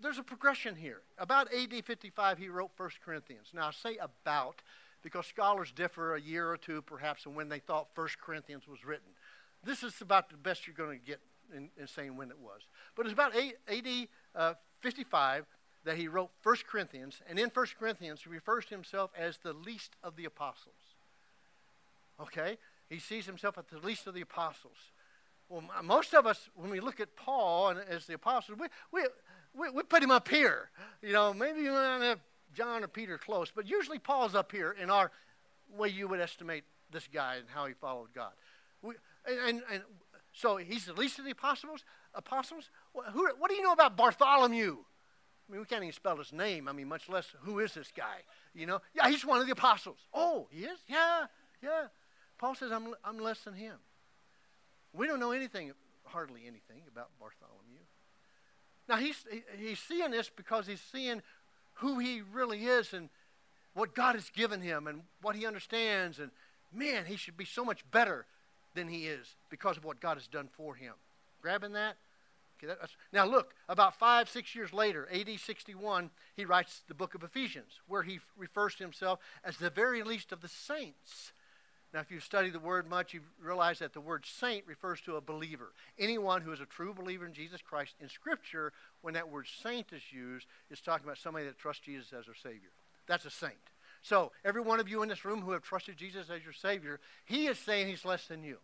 [0.00, 1.02] there's a progression here.
[1.18, 3.48] About AD 55, he wrote 1 Corinthians.
[3.52, 4.62] Now, I say about
[5.02, 8.84] because scholars differ a year or two, perhaps, in when they thought 1 Corinthians was
[8.84, 9.08] written.
[9.66, 11.20] This is about the best you're going to get
[11.54, 12.62] in, in saying when it was.
[12.94, 15.44] But it's about AD uh, 55
[15.84, 19.52] that he wrote 1 Corinthians, and in 1 Corinthians, he refers to himself as the
[19.52, 20.74] least of the apostles.
[22.20, 22.58] Okay?
[22.88, 24.76] He sees himself as the least of the apostles.
[25.48, 29.06] Well, most of us, when we look at Paul and as the apostle, we, we,
[29.54, 30.70] we, we put him up here.
[31.02, 32.20] You know, maybe you don't have
[32.52, 35.10] John or Peter close, but usually Paul's up here in our
[35.76, 38.32] way you would estimate this guy and how he followed God.
[38.82, 38.94] We,
[39.26, 39.82] and, and, and
[40.32, 41.84] so he's the least of the apostles.
[42.14, 42.70] Apostles.
[43.12, 44.76] Who, what do you know about Bartholomew?
[45.48, 46.68] I mean, we can't even spell his name.
[46.68, 48.22] I mean, much less who is this guy?
[48.54, 48.80] You know?
[48.94, 49.98] Yeah, he's one of the apostles.
[50.12, 50.78] Oh, he is?
[50.88, 51.26] Yeah,
[51.62, 51.86] yeah.
[52.38, 53.76] Paul says, I'm, I'm less than him.
[54.92, 55.72] We don't know anything,
[56.04, 57.80] hardly anything, about Bartholomew.
[58.88, 59.24] Now, he's,
[59.58, 61.22] he's seeing this because he's seeing
[61.74, 63.08] who he really is and
[63.74, 66.18] what God has given him and what he understands.
[66.18, 66.30] And
[66.72, 68.26] man, he should be so much better
[68.76, 70.94] than he is because of what God has done for him.
[71.42, 71.96] Grabbing that?
[72.62, 72.72] Okay,
[73.12, 77.80] now, look, about five, six years later, AD 61, he writes the book of Ephesians,
[77.86, 81.32] where he refers to himself as the very least of the saints.
[81.92, 85.16] Now, if you've studied the word much, you realize that the word saint refers to
[85.16, 85.72] a believer.
[85.98, 87.94] Anyone who is a true believer in Jesus Christ.
[88.00, 92.12] In Scripture, when that word saint is used, is talking about somebody that trusts Jesus
[92.12, 92.70] as their Savior.
[93.06, 93.54] That's a saint.
[94.06, 97.00] So, every one of you in this room who have trusted Jesus as your Savior,
[97.24, 98.58] he is saying he's less than you.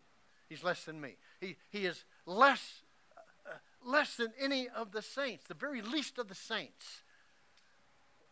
[0.49, 1.17] He's less than me.
[1.41, 2.83] He, he is less,
[3.45, 7.03] uh, less than any of the saints, the very least of the saints.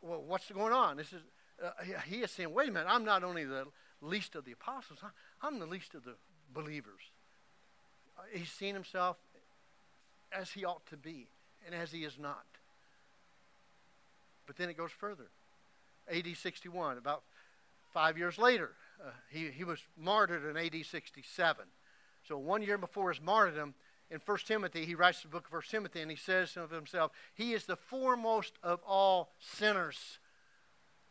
[0.01, 0.99] Well, what's going on?
[0.99, 1.23] This is,
[1.61, 1.71] uh,
[2.07, 3.65] he is saying, wait a minute, I'm not only the
[4.01, 5.01] least of the apostles.
[5.43, 6.15] I'm the least of the
[6.55, 7.01] believers.
[8.17, 9.17] Uh, he's seen himself
[10.31, 11.27] as he ought to be
[11.67, 12.47] and as he is not.
[14.47, 15.27] But then it goes further.
[16.11, 17.23] AD 61, about
[17.93, 18.73] five years later,
[19.05, 21.65] uh, he, he was martyred in AD 67.
[22.27, 23.75] So one year before his martyrdom,
[24.11, 27.13] in 1 Timothy, he writes the book of 1 Timothy, and he says of himself,
[27.35, 30.19] He is the foremost of all sinners.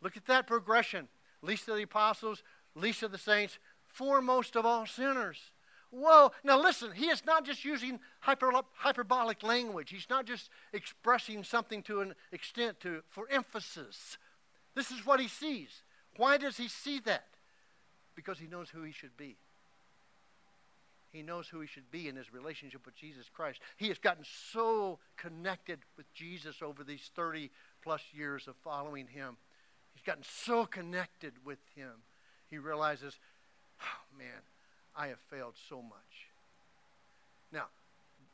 [0.02, 1.08] Look at that progression.
[1.42, 2.42] Least of the apostles,
[2.74, 5.38] least of the saints, foremost of all sinners.
[5.90, 6.30] Whoa.
[6.44, 9.90] Now listen, he is not just using hyper, hyperbolic language.
[9.90, 14.18] He's not just expressing something to an extent to, for emphasis.
[14.74, 15.82] This is what he sees.
[16.16, 17.26] Why does he see that?
[18.14, 19.36] Because he knows who he should be.
[21.12, 23.60] He knows who he should be in his relationship with Jesus Christ.
[23.76, 27.50] He has gotten so connected with Jesus over these 30
[27.82, 29.36] plus years of following him.
[29.94, 32.02] He's gotten so connected with him
[32.50, 33.16] he realizes,
[33.80, 34.42] oh man,
[34.96, 36.28] I have failed so much.
[37.52, 37.66] Now,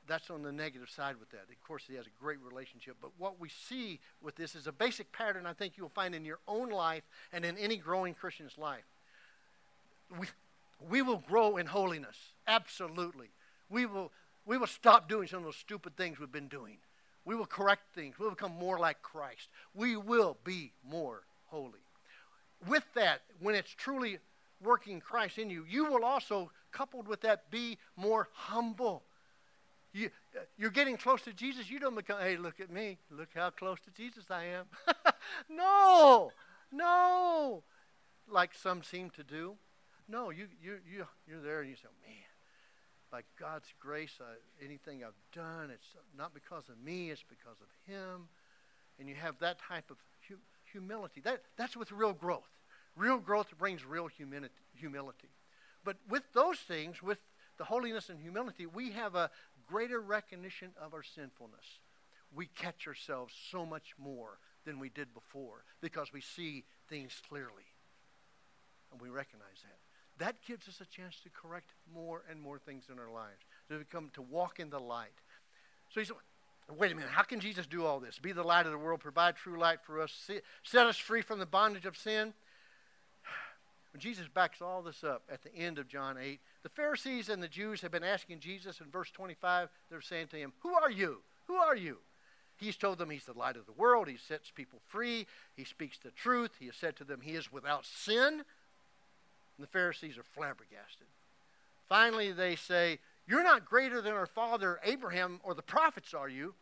[0.07, 1.43] that's on the negative side with that.
[1.51, 2.97] Of course, he has a great relationship.
[3.01, 6.25] But what we see with this is a basic pattern I think you'll find in
[6.25, 8.85] your own life and in any growing Christian's life.
[10.19, 10.27] We,
[10.89, 12.17] we will grow in holiness.
[12.47, 13.29] Absolutely.
[13.69, 14.13] We will,
[14.45, 16.79] we will stop doing some of those stupid things we've been doing.
[17.25, 18.19] We will correct things.
[18.19, 19.49] We'll become more like Christ.
[19.75, 21.81] We will be more holy
[22.69, 24.19] with that, when it's truly
[24.63, 29.03] working Christ in you, you will also, coupled with that, be more humble.
[29.97, 30.11] You,
[30.59, 31.71] you're getting close to Jesus.
[31.71, 32.99] You don't become, hey, look at me.
[33.11, 34.67] Look how close to Jesus I am.
[35.49, 36.31] no,
[36.71, 37.63] no,
[38.31, 39.55] like some seem to do.
[40.07, 42.15] No, you, you, you, you're there and you say, man,
[43.11, 44.25] by God's grace, uh,
[44.63, 48.29] anything I've done, it's not because of me, it's because of Him.
[49.01, 49.97] And you have that type of
[50.71, 51.23] humility.
[51.23, 52.45] That, that's with real growth.
[52.97, 55.31] Real growth brings real humility.
[55.85, 57.19] But with those things, with
[57.59, 59.31] the holiness and humility, we have a
[59.67, 61.65] greater recognition of our sinfulness.
[62.35, 67.65] We catch ourselves so much more than we did before because we see things clearly.
[68.93, 70.25] And we recognize that.
[70.25, 73.79] That gives us a chance to correct more and more things in our lives, to
[73.79, 75.13] become, to walk in the light.
[75.91, 76.17] So he said,
[76.77, 78.19] Wait a minute, how can Jesus do all this?
[78.19, 80.13] Be the light of the world, provide true light for us,
[80.65, 82.35] set us free from the bondage of sin.
[83.97, 87.43] When Jesus backs all this up at the end of John 8, the Pharisees and
[87.43, 90.91] the Jews have been asking Jesus in verse 25, they're saying to him, Who are
[90.91, 91.23] you?
[91.47, 91.97] Who are you?
[92.59, 94.07] He's told them he's the light of the world.
[94.07, 95.27] He sets people free.
[95.55, 96.51] He speaks the truth.
[96.61, 98.35] He has said to them he is without sin.
[98.35, 98.45] And
[99.61, 101.07] the Pharisees are flabbergasted.
[101.89, 106.53] Finally, they say, You're not greater than our father Abraham or the prophets, are you?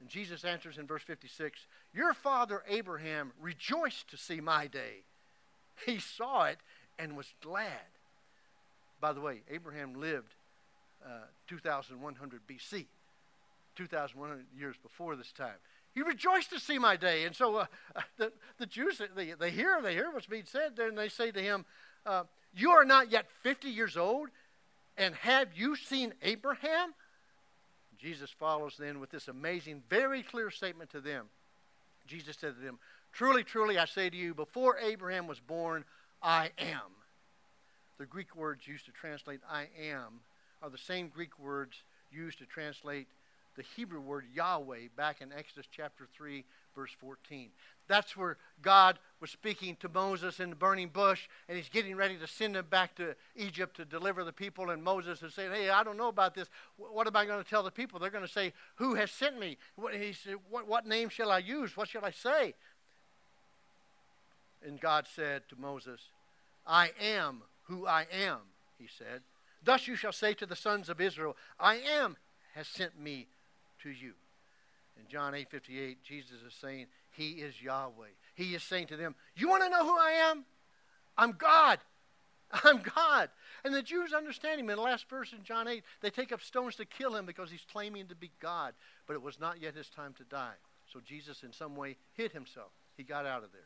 [0.00, 1.60] And Jesus answers in verse 56
[1.94, 5.04] Your father Abraham rejoiced to see my day.
[5.86, 6.58] He saw it
[6.98, 7.68] and was glad.
[9.00, 10.34] By the way, Abraham lived
[11.04, 12.86] uh, 2,100 BC.
[13.76, 15.56] 2,100 years before this time.
[15.94, 17.24] He rejoiced to see my day.
[17.24, 17.66] And so uh,
[18.16, 21.30] the, the Jews, they, they hear, they hear what's being said there, and they say
[21.30, 21.64] to him,
[22.06, 24.28] uh, You are not yet 50 years old,
[24.96, 26.94] and have you seen Abraham?
[27.98, 31.26] Jesus follows then with this amazing, very clear statement to them.
[32.06, 32.78] Jesus said to them,
[33.12, 35.84] Truly, truly, I say to you, before Abraham was born,
[36.24, 36.90] I am.
[37.98, 40.20] The Greek words used to translate I am
[40.62, 43.08] are the same Greek words used to translate
[43.56, 47.50] the Hebrew word Yahweh back in Exodus chapter 3, verse 14.
[47.86, 52.16] That's where God was speaking to Moses in the burning bush, and he's getting ready
[52.16, 54.70] to send him back to Egypt to deliver the people.
[54.70, 56.48] And Moses is saying, Hey, I don't know about this.
[56.76, 58.00] What am I going to tell the people?
[58.00, 59.58] They're going to say, Who has sent me?
[59.92, 61.76] He said, what, what name shall I use?
[61.76, 62.54] What shall I say?
[64.64, 66.00] And God said to Moses,
[66.66, 68.38] I am who I am,
[68.78, 69.22] he said.
[69.62, 72.16] Thus you shall say to the sons of Israel, I am
[72.54, 73.28] has sent me
[73.82, 74.12] to you.
[74.98, 78.14] In John 8 58, Jesus is saying, He is Yahweh.
[78.34, 80.44] He is saying to them, You want to know who I am?
[81.18, 81.78] I'm God.
[82.64, 83.30] I'm God.
[83.64, 84.70] And the Jews understand him.
[84.70, 87.50] In the last verse in John 8, they take up stones to kill him because
[87.50, 88.74] he's claiming to be God.
[89.06, 90.54] But it was not yet his time to die.
[90.92, 92.70] So Jesus, in some way, hid himself.
[92.96, 93.62] He got out of there.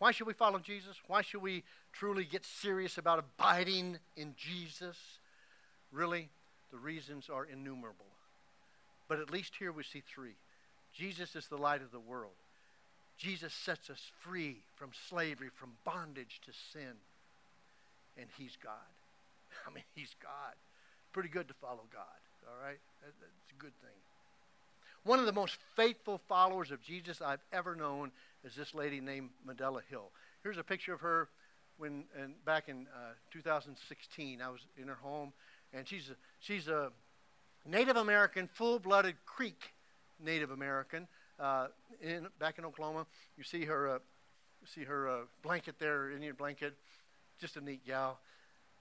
[0.00, 0.96] Why should we follow Jesus?
[1.08, 4.96] Why should we truly get serious about abiding in Jesus?
[5.92, 6.30] Really,
[6.72, 8.06] the reasons are innumerable.
[9.08, 10.36] But at least here we see three.
[10.94, 12.32] Jesus is the light of the world.
[13.18, 16.96] Jesus sets us free from slavery, from bondage to sin.
[18.16, 18.72] And He's God.
[19.68, 20.54] I mean, He's God.
[21.12, 22.78] Pretty good to follow God, all right?
[23.02, 24.00] That's a good thing.
[25.04, 28.12] One of the most faithful followers of Jesus I've ever known
[28.44, 30.10] is this lady named Medela Hill.
[30.42, 31.28] Here's a picture of her
[31.78, 34.42] when and back in uh, 2016.
[34.42, 35.32] I was in her home,
[35.72, 36.90] and she's a, she's a
[37.66, 39.72] Native American, full-blooded Creek
[40.22, 41.08] Native American.
[41.38, 41.68] Uh,
[42.02, 43.06] in, back in Oklahoma,
[43.38, 43.98] you see her, uh,
[44.60, 46.74] you see her uh, blanket there, Indian blanket.
[47.40, 48.20] Just a neat gal.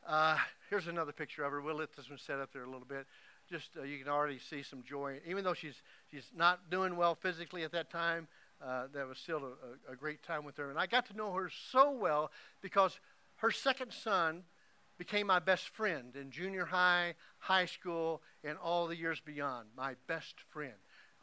[0.05, 0.37] Uh,
[0.69, 1.61] here's another picture of her.
[1.61, 3.07] We'll let this one set up there a little bit.
[3.51, 5.81] Just uh, you can already see some joy, even though she's
[6.11, 8.27] she's not doing well physically at that time.
[8.63, 9.41] Uh, that was still
[9.87, 12.29] a, a great time with her, and I got to know her so well
[12.61, 12.99] because
[13.37, 14.43] her second son
[14.97, 19.69] became my best friend in junior high, high school, and all the years beyond.
[19.77, 20.73] My best friend.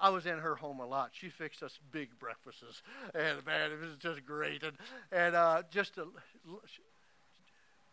[0.01, 1.11] I was in her home a lot.
[1.13, 2.83] She fixed us big breakfasts,
[3.15, 4.63] and man, it was just great.
[4.63, 4.77] And
[5.13, 6.07] and uh, just a,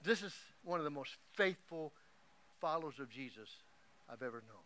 [0.03, 1.93] this is one of the most faithful
[2.59, 3.49] followers of Jesus
[4.13, 4.61] I've ever known.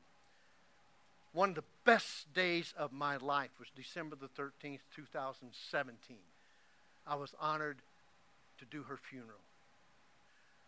[1.32, 6.18] One of the best days of my life was December the 13th, 2017.
[7.06, 7.78] I was honored
[8.60, 9.40] to do her funeral.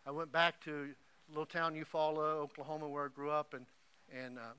[0.08, 0.92] I went back to
[1.28, 3.66] little town Eufaula, Oklahoma, where I grew up, and
[4.18, 4.54] and uh,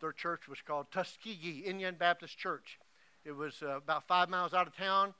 [0.00, 2.78] their church was called Tuskegee Indian Baptist Church.
[3.26, 5.12] It was uh, about five miles out of town,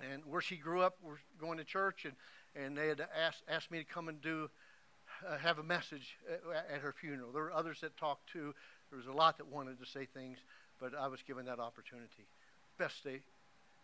[0.00, 2.14] and where she grew up, we're going to church, and
[2.54, 4.48] and they had asked asked me to come and do
[5.26, 6.40] uh, have a message at,
[6.74, 7.32] at her funeral.
[7.32, 8.54] There were others that talked too.
[8.90, 10.38] There was a lot that wanted to say things,
[10.80, 12.26] but I was given that opportunity.
[12.78, 13.20] Best day.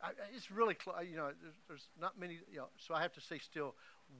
[0.02, 0.76] I, it's really,
[1.08, 3.74] you know, there's, there's not many, you know, so I have to say still,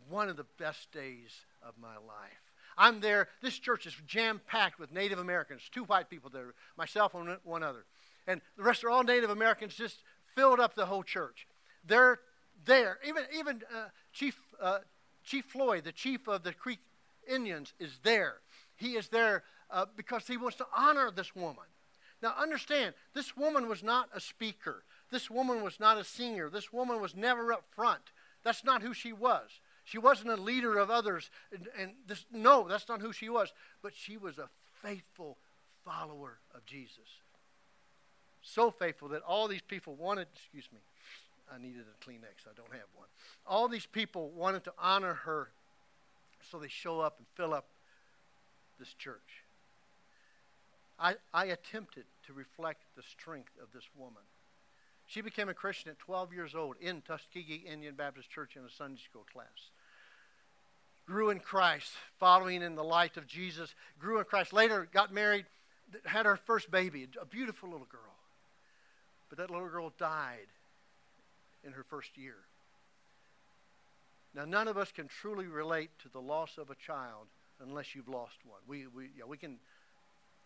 [0.08, 1.30] one of the best days
[1.66, 2.42] of my life.
[2.78, 3.28] I'm there.
[3.42, 7.62] This church is jam packed with Native Americans, two white people there, myself and one
[7.62, 7.84] other.
[8.26, 9.98] And the rest are all Native Americans, just
[10.34, 11.46] filled up the whole church.
[11.84, 12.20] They're
[12.64, 12.98] there.
[13.06, 14.78] Even, even uh, Chief, uh,
[15.24, 16.78] chief Floyd, the chief of the Creek
[17.28, 18.36] Indians, is there.
[18.76, 21.64] He is there uh, because he wants to honor this woman.
[22.22, 24.84] Now, understand, this woman was not a speaker.
[25.10, 26.48] This woman was not a singer.
[26.48, 28.12] This woman was never up front.
[28.44, 29.60] That's not who she was.
[29.84, 31.30] She wasn't a leader of others.
[31.52, 33.52] And, and this, no, that's not who she was.
[33.82, 34.48] But she was a
[34.82, 35.38] faithful
[35.84, 37.20] follower of Jesus.
[38.40, 40.80] So faithful that all these people wanted, excuse me,
[41.52, 42.46] I needed a Kleenex.
[42.46, 43.08] I don't have one.
[43.46, 45.50] All these people wanted to honor her,
[46.50, 47.66] so they show up and fill up
[48.78, 49.44] this church.
[50.98, 54.22] I, I attempted to reflect the strength of this woman.
[55.06, 58.70] She became a Christian at 12 years old in Tuskegee Indian Baptist Church in a
[58.70, 59.70] Sunday school class.
[61.06, 63.74] Grew in Christ, following in the light of Jesus.
[63.98, 64.52] Grew in Christ.
[64.52, 65.46] Later, got married,
[66.04, 68.00] had her first baby, a beautiful little girl.
[69.28, 70.46] But that little girl died
[71.64, 72.36] in her first year.
[74.34, 77.26] Now, none of us can truly relate to the loss of a child
[77.60, 78.60] unless you've lost one.
[78.66, 79.58] We, we, yeah, we can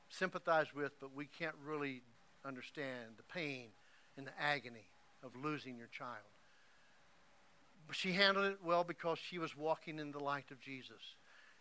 [0.08, 2.02] sympathize with, but we can't really
[2.44, 3.68] understand the pain
[4.16, 4.88] and the agony
[5.22, 6.26] of losing your child.
[7.86, 11.14] But she handled it well because she was walking in the light of Jesus.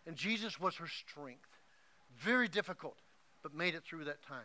[0.06, 1.48] And Jesus was her strength.
[2.18, 2.96] Very difficult,
[3.42, 4.42] but made it through that time.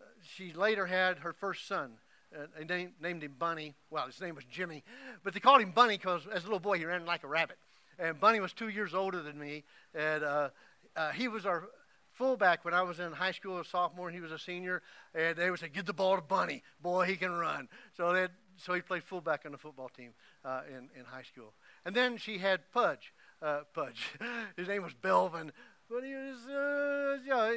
[0.00, 1.92] Uh, she later had her first son.
[2.34, 3.74] Uh, they named, named him Bunny.
[3.90, 4.82] Well, his name was Jimmy,
[5.22, 7.58] but they called him Bunny because as a little boy he ran like a rabbit.
[7.98, 9.64] And Bunny was two years older than me,
[9.94, 10.48] and uh,
[10.96, 11.64] uh, he was our
[12.12, 14.82] fullback when I was in high school, a sophomore, and he was a senior.
[15.14, 18.28] And they would say, "Give the ball to Bunny, boy, he can run." So they
[18.56, 20.12] so he played fullback on the football team
[20.44, 21.54] uh, in in high school.
[21.84, 23.12] And then she had Pudge.
[23.40, 24.10] Uh, Pudge.
[24.56, 25.50] His name was Belvin,
[25.88, 27.52] but he was yeah.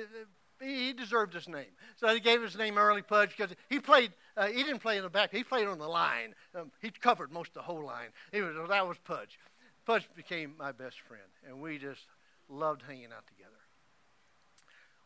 [0.62, 4.12] He, deserved his name, so he gave his name early Pudge because he played.
[4.36, 6.36] Uh, he didn't play in the back; he played on the line.
[6.54, 8.10] Um, he covered most of the whole line.
[8.32, 9.40] He was that was Pudge.
[9.86, 12.06] Pudge became my best friend, and we just
[12.50, 13.52] loved hanging out together.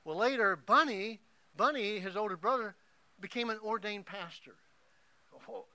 [0.04, 1.20] Well, later, Bunny,
[1.56, 2.76] Bunny, his older brother,
[3.20, 4.56] became an ordained pastor.
[5.48, 5.66] Oh,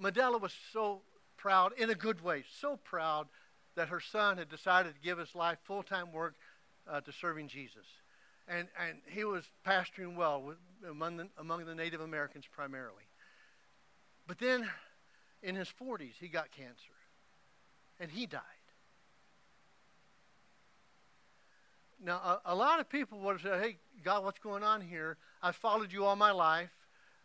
[0.00, 1.02] Medela was so
[1.36, 3.28] proud, in a good way, so proud
[3.74, 6.34] that her son had decided to give his life full time work
[6.88, 7.86] uh, to serving Jesus.
[8.48, 10.56] And, and he was pastoring well with,
[10.88, 13.04] among, the, among the Native Americans primarily.
[14.26, 14.68] But then
[15.42, 16.92] in his 40s, he got cancer
[18.00, 18.42] and he died.
[22.02, 25.16] Now, a, a, lot of people would have said, "Hey, God, what's going on here?
[25.42, 26.70] I followed you all my life.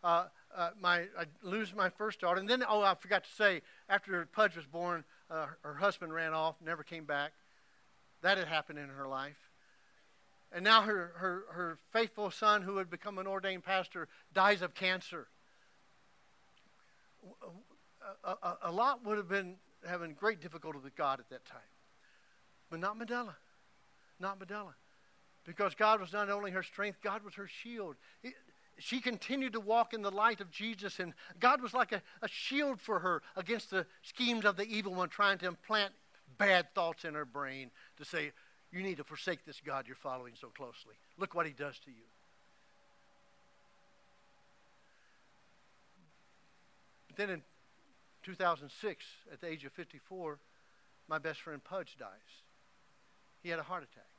[0.04, 3.62] Uh, uh, my I lose my first daughter, and then oh, I forgot to say,
[3.88, 7.34] after Pudge was born, uh, her husband ran off, never came back.
[8.22, 9.38] That had happened in her life,
[10.54, 14.74] and now her her her faithful son, who had become an ordained pastor, dies of
[14.74, 15.28] cancer.
[18.24, 19.56] A, a, a lot would have been
[19.88, 21.62] having great difficulty with God at that time,
[22.70, 23.36] but not Medela
[24.24, 24.74] not Medela.
[25.46, 27.96] Because God was not only her strength, God was her shield.
[28.24, 28.34] It,
[28.80, 32.28] she continued to walk in the light of Jesus, and God was like a, a
[32.28, 35.94] shield for her against the schemes of the evil one trying to implant
[36.38, 38.32] bad thoughts in her brain to say,
[38.74, 40.96] You need to forsake this God you're following so closely.
[41.20, 42.08] Look what he does to you.
[47.08, 47.42] But then in
[48.24, 50.40] 2006, at the age of 54,
[51.08, 52.10] my best friend Pudge dies.
[53.44, 54.10] He had a heart attack.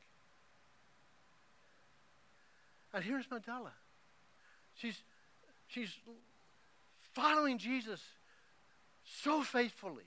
[2.92, 3.72] And here's Medela.
[4.76, 5.02] She's,
[5.66, 5.90] she's
[7.12, 8.00] following Jesus
[9.04, 10.04] so faithfully.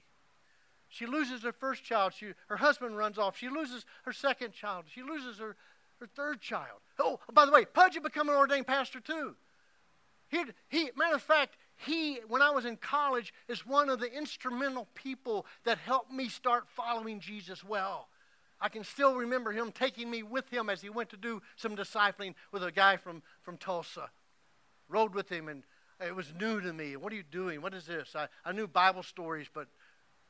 [0.89, 2.13] She loses her first child.
[2.13, 3.37] She, her husband runs off.
[3.37, 4.85] She loses her second child.
[4.93, 5.55] She loses her,
[5.99, 6.79] her third child.
[6.99, 9.35] Oh, by the way, Pudge had become an ordained pastor too.
[10.29, 14.11] He, he, matter of fact, he, when I was in college, is one of the
[14.11, 18.09] instrumental people that helped me start following Jesus well.
[18.59, 21.75] I can still remember him taking me with him as he went to do some
[21.75, 24.09] discipling with a guy from, from Tulsa.
[24.89, 25.63] Rode with him, and
[25.99, 26.95] it was new to me.
[26.95, 27.61] What are you doing?
[27.61, 28.15] What is this?
[28.15, 29.67] I, I knew Bible stories, but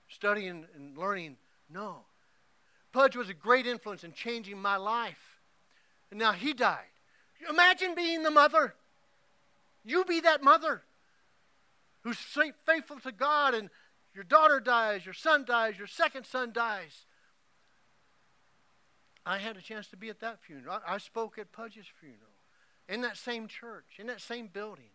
[0.08, 1.38] studying and learning,
[1.70, 2.02] no.
[2.92, 5.40] Pudge was a great influence in changing my life.
[6.10, 6.86] And now he died.
[7.50, 8.74] Imagine being the mother.
[9.84, 10.82] You be that mother
[12.02, 12.18] who's
[12.66, 13.70] faithful to God, and
[14.14, 17.06] your daughter dies, your son dies, your second son dies.
[19.26, 20.80] I had a chance to be at that funeral.
[20.88, 22.32] I, I spoke at Pudge's funeral
[22.88, 24.90] in that same church, in that same building.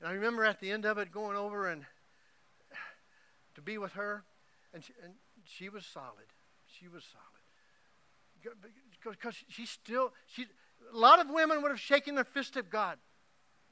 [0.00, 1.84] And I remember at the end of it going over and
[3.54, 4.24] to be with her,
[4.72, 6.26] and she, and she was solid.
[6.78, 8.56] She was solid.
[9.02, 10.46] Because she still, she,
[10.92, 12.98] a lot of women would have shaken their fist at God.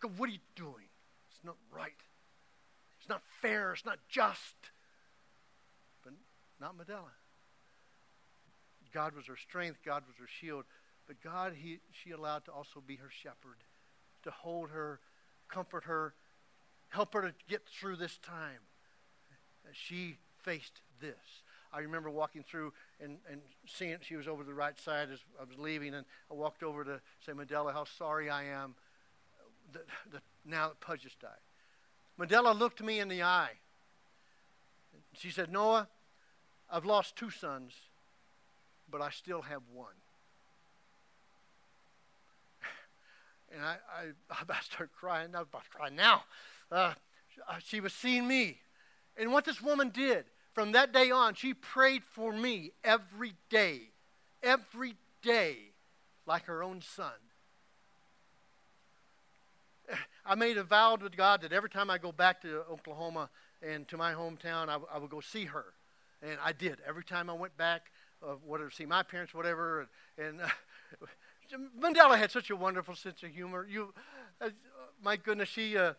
[0.01, 0.89] Go, what are you doing?
[1.30, 1.93] It's not right.
[3.01, 3.72] It's not fair.
[3.72, 4.57] It's not just.
[6.03, 6.14] But
[6.61, 7.11] not Medela.
[8.93, 10.64] God was her strength, God was her shield,
[11.07, 13.57] but God, he, she allowed to also be her shepherd,
[14.24, 15.01] to hold her,
[15.49, 16.14] comfort her,
[16.89, 18.61] help her to get through this time.
[19.73, 21.43] She faced this.
[21.73, 25.45] I remember walking through and, and seeing she was over the right side as I
[25.45, 28.75] was leaving, and I walked over to say, Medela, how sorry I am
[29.73, 31.31] that, that now that Pudge has died.
[32.19, 33.53] Medela looked me in the eye.
[35.15, 35.89] She said, Noah,
[36.71, 37.73] I've lost two sons
[38.93, 39.95] but I still have one.
[43.55, 45.35] And I, I, I about started crying.
[45.35, 46.23] I was about to cry now.
[46.71, 46.95] Uh,
[47.65, 48.61] she was seeing me.
[49.17, 53.81] And what this woman did from that day on, she prayed for me every day,
[54.43, 55.57] every day,
[56.27, 57.13] like her own son.
[60.27, 63.29] I made a vow with God that every time I go back to Oklahoma
[63.63, 65.65] and to my hometown, I, I would go see her.
[66.23, 66.79] And I did.
[66.87, 67.91] Every time I went back,
[68.23, 69.89] uh, whatever, see my parents, whatever.
[70.17, 70.49] And, and uh,
[71.81, 73.67] Mandela had such a wonderful sense of humor.
[73.69, 73.93] You,
[74.41, 74.51] uh,
[75.03, 75.95] my goodness, she, uh,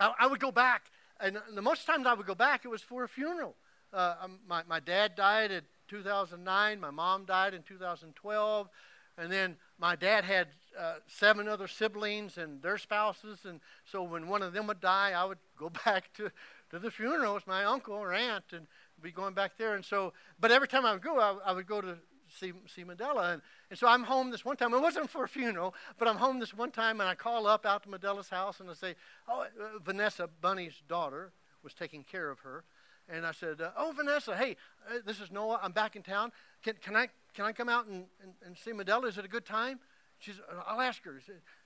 [0.00, 0.84] I, I, would go back.
[1.20, 3.54] And the most times I would go back, it was for a funeral.
[3.92, 6.80] Uh, um, my, my dad died in 2009.
[6.80, 8.68] My mom died in 2012.
[9.16, 10.48] And then my dad had
[10.78, 13.38] uh, seven other siblings and their spouses.
[13.44, 16.30] And so when one of them would die, I would go back to,
[16.70, 18.66] to the funeral with my uncle or aunt and
[19.00, 19.74] be going back there.
[19.74, 21.96] And so, but every time I would go, I, I would go to
[22.38, 23.34] see, see Mandela.
[23.34, 24.74] And, and so I'm home this one time.
[24.74, 27.66] It wasn't for a funeral, but I'm home this one time and I call up
[27.66, 28.94] out to Mandela's house and I say,
[29.28, 31.32] Oh, uh, Vanessa, Bunny's daughter,
[31.62, 32.64] was taking care of her.
[33.08, 34.56] And I said, uh, Oh, Vanessa, hey,
[34.88, 35.60] uh, this is Noah.
[35.62, 36.32] I'm back in town.
[36.62, 39.08] Can, can, I, can I come out and, and, and see Mandela?
[39.08, 39.78] Is it a good time?
[40.18, 41.20] She's, I'll ask her.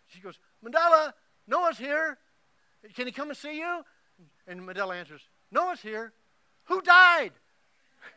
[0.06, 1.12] She goes, Mandela,
[1.46, 2.18] Noah's here.
[2.94, 3.84] Can he come and see you?
[4.46, 6.12] And Mandela answers, Noah's here.
[6.64, 7.32] Who died?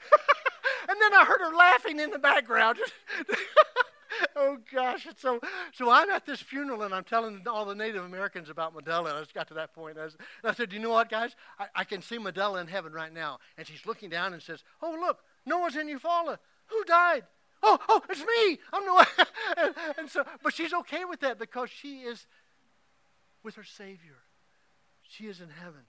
[0.88, 2.80] and then I heard her laughing in the background.
[4.36, 5.06] oh gosh!
[5.06, 5.40] And so,
[5.74, 9.10] so I'm at this funeral and I'm telling all the Native Americans about Mandela.
[9.10, 9.92] And I just got to that point.
[9.92, 11.36] And I, was, and I said, "You know what, guys?
[11.60, 14.64] I, I, can see Mandela in heaven right now." And she's looking down and says,
[14.82, 16.38] "Oh, look, Noah's in Eufaula.
[16.68, 17.24] Who died?
[17.64, 18.60] Oh, oh, it's me.
[18.74, 19.08] I'm Noah."
[19.58, 22.26] and, and so, but she's okay with that because she is
[23.44, 24.18] with her Savior.
[25.02, 25.82] She is in heaven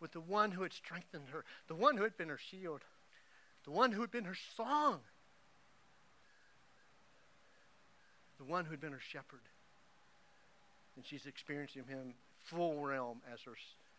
[0.00, 2.82] with the one who had strengthened her, the one who had been her shield,
[3.68, 5.00] the one who had been her song,
[8.38, 9.42] the one who had been her shepherd.
[10.96, 12.14] And she's experiencing him
[12.44, 13.52] full realm as her,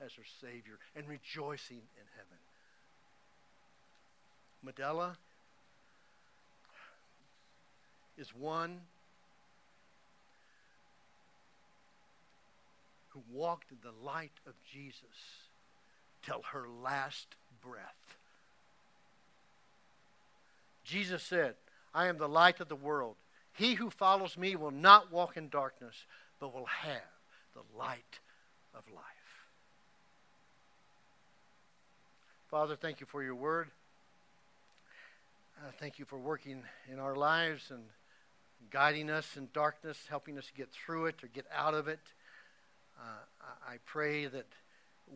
[0.03, 2.39] as her Savior and rejoicing in heaven.
[4.65, 5.17] Mandela
[8.17, 8.81] is one
[13.09, 15.03] who walked in the light of Jesus
[16.25, 18.18] till her last breath.
[20.89, 21.53] Jesus said,
[21.93, 23.15] I am the light of the world.
[23.53, 25.93] He who follows me will not walk in darkness,
[26.39, 27.01] but will have
[27.53, 28.19] the light
[28.73, 29.03] of life.
[32.49, 33.67] Father, thank you for your word.
[35.59, 37.83] Uh, thank you for working in our lives and
[38.71, 41.99] guiding us in darkness, helping us get through it or get out of it.
[42.99, 44.47] Uh, I pray that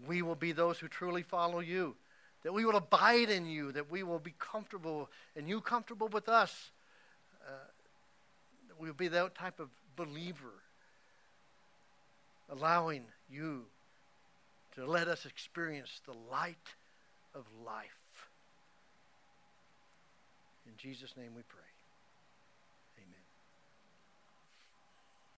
[0.07, 1.95] we will be those who truly follow you,
[2.43, 6.27] that we will abide in you, that we will be comfortable and you comfortable with
[6.27, 6.71] us.
[7.45, 7.51] Uh,
[8.79, 10.61] we will be that type of believer,
[12.49, 13.63] allowing you
[14.75, 16.57] to let us experience the light
[17.33, 18.29] of life.
[20.65, 21.72] In Jesus' name we pray.